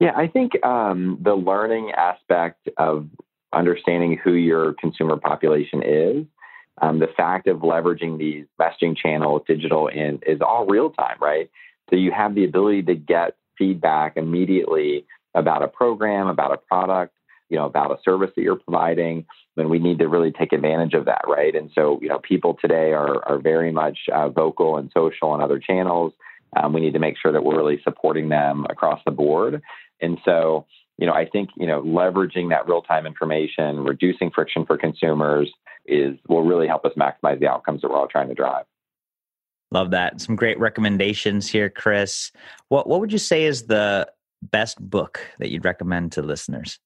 Yeah, 0.01 0.13
I 0.17 0.29
think 0.29 0.65
um, 0.65 1.19
the 1.21 1.35
learning 1.35 1.93
aspect 1.93 2.69
of 2.77 3.09
understanding 3.53 4.19
who 4.23 4.35
your 4.35 4.75
consumer 4.75 5.17
population 5.17 5.83
is, 5.83 6.27
um, 6.81 7.01
the 7.01 7.09
fact 7.17 7.49
of 7.49 7.59
leveraging 7.59 8.19
these 8.19 8.45
messaging 8.61 8.97
channels, 8.97 9.43
digital, 9.49 9.89
and 9.89 10.23
is 10.27 10.41
all 10.41 10.67
real 10.67 10.91
time, 10.91 11.17
right? 11.21 11.51
So 11.91 11.97
you 11.97 12.13
have 12.13 12.35
the 12.35 12.45
ability 12.45 12.83
to 12.85 12.95
get 12.95 13.37
feedback 13.57 14.17
immediately 14.17 15.07
about 15.35 15.63
a 15.63 15.69
program, 15.69 16.29
about 16.29 16.53
a 16.53 16.59
product, 16.59 17.15
you 17.49 17.57
know, 17.57 17.67
about 17.67 17.91
a 17.91 17.99
service 18.05 18.31
that 18.37 18.43
you're 18.43 18.57
providing. 18.57 19.27
And 19.57 19.71
we 19.71 19.79
need 19.79 19.99
to 19.99 20.09
really 20.09 20.31
take 20.31 20.53
advantage 20.53 20.95
of 20.95 21.07
that, 21.07 21.23
right? 21.27 21.55
And 21.55 21.71
so, 21.75 21.99
you 22.01 22.09
know, 22.09 22.19
people 22.21 22.57
today 22.61 22.93
are 22.93 23.25
are 23.29 23.39
very 23.39 23.73
much 23.73 23.99
uh, 24.13 24.29
vocal 24.29 24.77
and 24.77 24.91
social 24.95 25.31
on 25.31 25.41
other 25.41 25.59
channels. 25.59 26.13
Um, 26.57 26.73
we 26.73 26.81
need 26.81 26.95
to 26.95 26.99
make 26.99 27.17
sure 27.21 27.33
that 27.33 27.45
we're 27.45 27.57
really 27.57 27.81
supporting 27.83 28.29
them 28.29 28.67
across 28.71 29.01
the 29.05 29.11
board. 29.11 29.61
And 30.01 30.19
so, 30.25 30.67
you 30.97 31.07
know, 31.07 31.13
I 31.13 31.27
think, 31.27 31.51
you 31.57 31.67
know, 31.67 31.83
leveraging 31.83 32.51
that 32.51 32.69
real 32.69 32.83
time 32.83 33.07
information, 33.07 33.85
reducing 33.85 34.31
friction 34.31 34.65
for 34.65 34.77
consumers 34.77 35.51
is 35.87 36.17
will 36.29 36.43
really 36.43 36.67
help 36.67 36.85
us 36.85 36.93
maximize 36.97 37.41
the 37.41 37.49
outcomes 37.49 37.83
that 37.83 37.91
we're 37.91 37.97
all 37.97 38.09
trying 38.09 38.29
to 38.29 38.35
drive. 38.35 38.65
Love 39.71 39.91
that. 39.91 40.21
Some 40.21 40.37
great 40.37 40.59
recommendations 40.59 41.49
here, 41.49 41.69
Chris. 41.69 42.33
What 42.69 42.89
what 42.89 43.01
would 43.01 43.13
you 43.13 43.19
say 43.19 43.45
is 43.45 43.67
the 43.67 44.09
best 44.43 44.81
book 44.81 45.21
that 45.39 45.51
you'd 45.51 45.65
recommend 45.65 46.13
to 46.13 46.23
listeners? 46.23 46.79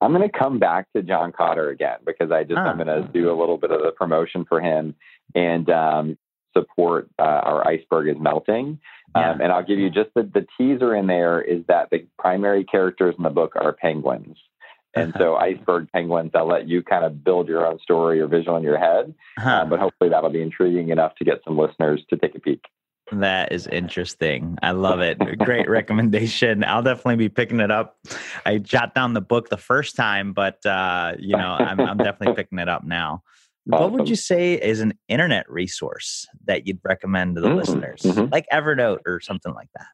I'm 0.00 0.12
going 0.12 0.28
to 0.28 0.38
come 0.38 0.58
back 0.58 0.86
to 0.94 1.02
John 1.02 1.32
Kotter 1.32 1.72
again 1.72 1.98
because 2.06 2.30
I 2.30 2.44
just 2.44 2.58
I'm 2.58 2.76
going 2.76 2.86
to 2.86 3.08
do 3.12 3.30
a 3.30 3.36
little 3.38 3.56
bit 3.56 3.70
of 3.70 3.82
the 3.82 3.90
promotion 3.90 4.44
for 4.48 4.60
him 4.60 4.94
and 5.34 5.68
um, 5.70 6.18
support 6.56 7.08
uh, 7.18 7.22
our 7.22 7.66
iceberg 7.66 8.08
is 8.08 8.20
melting. 8.20 8.78
Yeah. 9.16 9.32
Um, 9.32 9.40
and 9.40 9.52
I'll 9.52 9.64
give 9.64 9.78
you 9.78 9.90
just 9.90 10.10
the, 10.14 10.22
the 10.22 10.46
teaser 10.56 10.94
in 10.94 11.06
there 11.06 11.40
is 11.40 11.64
that 11.68 11.90
the 11.90 12.06
primary 12.18 12.64
characters 12.64 13.14
in 13.16 13.24
the 13.24 13.30
book 13.30 13.54
are 13.56 13.72
penguins. 13.72 14.36
And 14.94 15.14
so, 15.18 15.36
iceberg 15.36 15.88
penguins, 15.92 16.32
I'll 16.34 16.48
let 16.48 16.66
you 16.66 16.82
kind 16.82 17.04
of 17.04 17.22
build 17.22 17.46
your 17.46 17.66
own 17.66 17.78
story 17.78 18.20
or 18.20 18.26
visual 18.26 18.56
in 18.56 18.62
your 18.62 18.78
head. 18.78 19.14
Uh-huh. 19.38 19.48
Uh, 19.48 19.64
but 19.66 19.78
hopefully, 19.78 20.10
that'll 20.10 20.30
be 20.30 20.42
intriguing 20.42 20.88
enough 20.88 21.14
to 21.16 21.24
get 21.24 21.40
some 21.44 21.58
listeners 21.58 22.02
to 22.10 22.16
take 22.16 22.34
a 22.34 22.40
peek. 22.40 22.64
That 23.12 23.52
is 23.52 23.66
interesting. 23.66 24.58
I 24.62 24.72
love 24.72 25.00
it. 25.00 25.18
Great 25.38 25.68
recommendation. 25.68 26.64
I'll 26.64 26.82
definitely 26.82 27.16
be 27.16 27.28
picking 27.28 27.60
it 27.60 27.70
up. 27.70 27.96
I 28.44 28.58
jot 28.58 28.94
down 28.94 29.14
the 29.14 29.20
book 29.20 29.48
the 29.48 29.56
first 29.56 29.96
time, 29.96 30.32
but 30.32 30.64
uh, 30.66 31.14
you 31.18 31.36
know, 31.36 31.56
I'm, 31.58 31.80
I'm 31.80 31.96
definitely 31.96 32.34
picking 32.42 32.58
it 32.58 32.68
up 32.68 32.84
now. 32.84 33.22
Awesome. 33.70 33.82
What 33.82 33.92
would 33.92 34.08
you 34.08 34.16
say 34.16 34.54
is 34.54 34.80
an 34.80 34.94
internet 35.08 35.50
resource 35.50 36.26
that 36.46 36.66
you'd 36.66 36.80
recommend 36.84 37.36
to 37.36 37.42
the 37.42 37.48
mm-hmm. 37.48 37.58
listeners, 37.58 38.02
mm-hmm. 38.02 38.32
like 38.32 38.46
Evernote 38.52 39.00
or 39.06 39.20
something 39.20 39.52
like 39.52 39.68
that? 39.76 39.86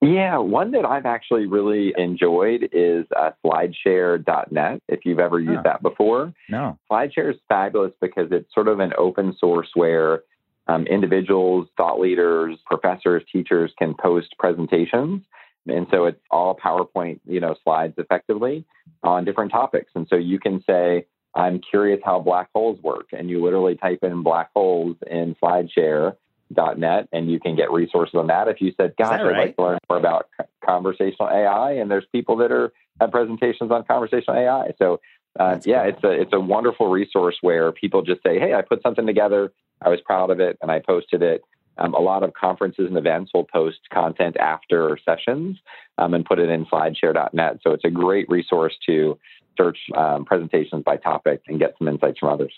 Yeah, 0.00 0.36
one 0.38 0.70
that 0.72 0.84
I've 0.84 1.06
actually 1.06 1.46
really 1.46 1.94
enjoyed 1.96 2.68
is 2.72 3.06
uh, 3.16 3.30
slideshare.net. 3.44 4.82
If 4.88 5.00
you've 5.04 5.18
ever 5.18 5.40
used 5.40 5.64
that 5.64 5.82
before, 5.82 6.34
no. 6.50 6.78
SlideShare 6.92 7.32
is 7.32 7.40
fabulous 7.48 7.92
because 8.02 8.28
it's 8.30 8.52
sort 8.52 8.68
of 8.68 8.80
an 8.80 8.92
open 8.98 9.34
source 9.38 9.70
where 9.74 10.22
um, 10.66 10.86
individuals, 10.86 11.68
thought 11.76 12.00
leaders, 12.00 12.58
professors, 12.66 13.22
teachers 13.30 13.72
can 13.78 13.94
post 13.94 14.34
presentations. 14.38 15.22
And 15.66 15.86
so 15.90 16.04
it's 16.04 16.20
all 16.30 16.56
PowerPoint, 16.56 17.20
you 17.26 17.40
know, 17.40 17.54
slides 17.64 17.94
effectively 17.96 18.64
on 19.02 19.24
different 19.24 19.50
topics. 19.50 19.90
And 19.94 20.06
so 20.08 20.16
you 20.16 20.38
can 20.38 20.62
say, 20.66 21.06
I'm 21.34 21.60
curious 21.60 22.00
how 22.04 22.20
black 22.20 22.50
holes 22.54 22.80
work. 22.82 23.06
And 23.12 23.28
you 23.28 23.42
literally 23.42 23.76
type 23.76 24.00
in 24.02 24.22
black 24.22 24.50
holes 24.54 24.96
in 25.10 25.34
slideshare.net 25.42 27.08
and 27.12 27.30
you 27.30 27.40
can 27.40 27.56
get 27.56 27.70
resources 27.72 28.14
on 28.14 28.26
that. 28.28 28.48
If 28.48 28.60
you 28.60 28.72
said, 28.76 28.94
gosh, 28.98 29.20
I'd 29.20 29.36
like 29.36 29.56
to 29.56 29.62
learn 29.62 29.78
more 29.88 29.98
about 29.98 30.28
conversational 30.64 31.28
AI, 31.28 31.72
and 31.72 31.90
there's 31.90 32.06
people 32.12 32.36
that 32.36 32.52
are 32.52 32.72
have 33.00 33.10
presentations 33.10 33.70
on 33.70 33.84
conversational 33.84 34.36
AI. 34.36 34.72
So 34.78 35.00
uh, 35.38 35.58
yeah, 35.64 35.82
cool. 35.82 35.90
it's 35.90 36.04
a 36.04 36.10
it's 36.22 36.32
a 36.32 36.40
wonderful 36.40 36.88
resource 36.88 37.36
where 37.40 37.72
people 37.72 38.02
just 38.02 38.22
say, 38.22 38.38
"Hey, 38.38 38.54
I 38.54 38.62
put 38.62 38.82
something 38.82 39.06
together. 39.06 39.52
I 39.82 39.88
was 39.88 40.00
proud 40.00 40.30
of 40.30 40.40
it, 40.40 40.58
and 40.62 40.70
I 40.70 40.80
posted 40.80 41.22
it." 41.22 41.42
Um, 41.76 41.92
a 41.94 42.00
lot 42.00 42.22
of 42.22 42.32
conferences 42.34 42.86
and 42.86 42.96
events 42.96 43.32
will 43.34 43.44
post 43.44 43.78
content 43.92 44.36
after 44.36 44.96
sessions 45.04 45.58
um, 45.98 46.14
and 46.14 46.24
put 46.24 46.38
it 46.38 46.48
in 46.48 46.66
slideshare.net. 46.66 47.58
So 47.62 47.72
it's 47.72 47.84
a 47.84 47.90
great 47.90 48.28
resource 48.28 48.74
to 48.86 49.18
search 49.56 49.78
um, 49.96 50.24
presentations 50.24 50.84
by 50.84 50.98
topic 50.98 51.42
and 51.48 51.58
get 51.58 51.74
some 51.78 51.88
insights 51.88 52.20
from 52.20 52.28
others. 52.28 52.52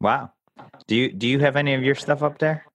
Wow. 0.00 0.32
Do 0.86 0.96
you 0.96 1.12
do 1.12 1.26
you 1.26 1.38
have 1.38 1.56
any 1.56 1.74
of 1.74 1.82
your 1.82 1.94
stuff 1.94 2.22
up 2.22 2.38
there? 2.38 2.66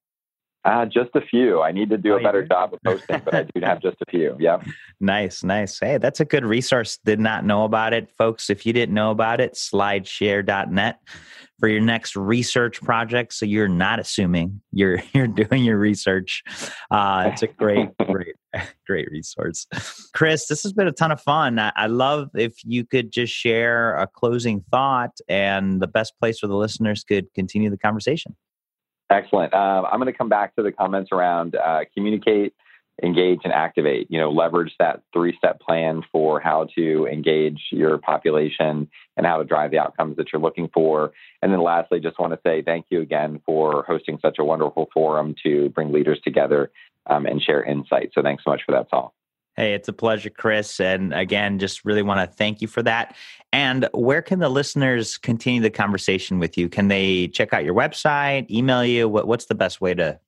Uh, 0.65 0.85
just 0.85 1.09
a 1.13 1.21
few. 1.21 1.61
I 1.61 1.73
need 1.73 1.89
to 1.89 1.97
do 1.97 2.13
oh, 2.13 2.17
a 2.17 2.23
better 2.23 2.45
job 2.45 2.73
of 2.73 2.79
posting, 2.83 3.21
but 3.25 3.35
I 3.35 3.43
do 3.43 3.61
have 3.61 3.81
just 3.81 3.97
a 4.01 4.09
few. 4.09 4.35
Yeah. 4.39 4.61
Nice, 4.99 5.43
nice. 5.43 5.77
Hey, 5.77 5.97
that's 5.97 6.21
a 6.21 6.25
good 6.25 6.45
resource. 6.45 6.97
Did 7.03 7.19
not 7.19 7.43
know 7.43 7.65
about 7.65 7.91
it, 7.91 8.09
folks. 8.17 8.49
If 8.49 8.65
you 8.65 8.71
didn't 8.71 8.95
know 8.95 9.11
about 9.11 9.41
it, 9.41 9.55
slideshare.net 9.55 10.99
for 11.59 11.67
your 11.67 11.81
next 11.81 12.15
research 12.15 12.81
project. 12.81 13.33
So 13.33 13.45
you're 13.45 13.67
not 13.67 13.99
assuming 13.99 14.61
you're 14.71 15.01
you're 15.13 15.27
doing 15.27 15.65
your 15.65 15.77
research. 15.77 16.41
Uh, 16.89 17.31
it's 17.33 17.41
a 17.41 17.47
great, 17.47 17.89
great, 18.05 18.35
great 18.87 19.11
resource. 19.11 19.67
Chris, 20.13 20.47
this 20.47 20.63
has 20.63 20.71
been 20.71 20.87
a 20.87 20.93
ton 20.93 21.11
of 21.11 21.19
fun. 21.19 21.59
I, 21.59 21.73
I 21.75 21.87
love 21.87 22.29
if 22.33 22.55
you 22.63 22.85
could 22.85 23.11
just 23.11 23.33
share 23.33 23.97
a 23.97 24.07
closing 24.07 24.63
thought 24.71 25.17
and 25.27 25.81
the 25.81 25.87
best 25.87 26.13
place 26.17 26.41
where 26.41 26.49
the 26.49 26.55
listeners 26.55 27.03
could 27.03 27.33
continue 27.33 27.69
the 27.69 27.77
conversation. 27.77 28.37
Excellent. 29.13 29.53
Uh, 29.53 29.83
I'm 29.91 29.99
going 29.99 30.11
to 30.11 30.17
come 30.17 30.29
back 30.29 30.55
to 30.55 30.63
the 30.63 30.71
comments 30.71 31.11
around 31.11 31.55
uh, 31.55 31.81
communicate, 31.93 32.55
engage, 33.03 33.41
and 33.43 33.53
activate. 33.53 34.09
You 34.09 34.19
know, 34.19 34.31
leverage 34.31 34.73
that 34.79 35.03
three 35.13 35.35
step 35.37 35.61
plan 35.61 36.01
for 36.11 36.39
how 36.39 36.67
to 36.75 37.05
engage 37.05 37.61
your 37.71 37.99
population 37.99 38.89
and 39.15 39.25
how 39.25 39.37
to 39.37 39.43
drive 39.43 39.69
the 39.69 39.77
outcomes 39.77 40.17
that 40.17 40.33
you're 40.33 40.41
looking 40.41 40.67
for. 40.73 41.11
And 41.43 41.53
then 41.53 41.61
lastly, 41.61 41.99
just 41.99 42.17
want 42.19 42.33
to 42.33 42.39
say 42.43 42.63
thank 42.63 42.87
you 42.89 43.01
again 43.01 43.39
for 43.45 43.83
hosting 43.87 44.17
such 44.19 44.37
a 44.39 44.43
wonderful 44.43 44.89
forum 44.91 45.35
to 45.43 45.69
bring 45.69 45.91
leaders 45.91 46.19
together 46.23 46.71
um, 47.05 47.27
and 47.27 47.39
share 47.39 47.63
insights. 47.63 48.15
So 48.15 48.23
thanks 48.23 48.43
so 48.43 48.49
much 48.49 48.61
for 48.65 48.71
that, 48.71 48.89
Saul. 48.89 49.13
Hey, 49.55 49.75
it's 49.75 49.87
a 49.87 49.93
pleasure, 49.93 50.31
Chris. 50.31 50.79
And 50.79 51.13
again, 51.13 51.59
just 51.59 51.85
really 51.85 52.01
want 52.01 52.19
to 52.19 52.35
thank 52.35 52.59
you 52.61 52.67
for 52.67 52.81
that. 52.83 53.15
And 53.51 53.87
where 53.93 54.23
can 54.23 54.39
the 54.39 54.49
listeners 54.49 55.17
continue 55.17 55.61
the 55.61 55.69
conversation 55.69 56.39
with 56.39 56.57
you? 56.57 56.69
Can 56.69 56.87
they 56.87 57.27
check 57.27 57.53
out 57.53 57.63
your 57.63 57.75
website, 57.75 58.49
email 58.49 58.83
you? 58.83 59.07
What, 59.07 59.27
what's 59.27 59.45
the 59.45 59.55
best 59.55 59.79
way 59.79 59.93
to, 59.93 60.19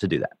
to 0.00 0.08
do 0.08 0.18
that? 0.18 0.32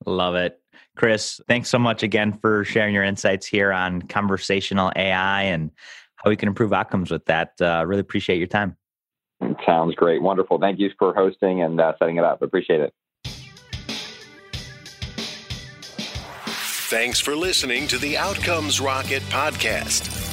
Love 0.05 0.36
it. 0.36 0.59
Chris, 0.95 1.39
thanks 1.47 1.69
so 1.69 1.79
much 1.79 2.03
again 2.03 2.33
for 2.33 2.63
sharing 2.65 2.93
your 2.93 3.03
insights 3.03 3.47
here 3.47 3.71
on 3.71 4.01
conversational 4.03 4.91
AI 4.95 5.43
and 5.43 5.71
how 6.15 6.29
we 6.29 6.36
can 6.36 6.47
improve 6.47 6.73
outcomes 6.73 7.09
with 7.09 7.25
that. 7.25 7.53
Uh, 7.62 7.83
really 7.86 8.01
appreciate 8.01 8.38
your 8.38 8.47
time. 8.47 8.75
Sounds 9.65 9.95
great. 9.95 10.21
Wonderful. 10.21 10.59
Thank 10.59 10.79
you 10.79 10.89
for 10.97 11.13
hosting 11.13 11.62
and 11.62 11.79
uh, 11.79 11.93
setting 11.99 12.17
it 12.17 12.23
up. 12.23 12.41
Appreciate 12.41 12.81
it. 12.81 12.93
Thanks 16.93 17.19
for 17.19 17.36
listening 17.36 17.88
to 17.88 17.97
the 17.97 18.17
Outcomes 18.17 18.79
Rocket 18.79 19.23
podcast. 19.23 20.12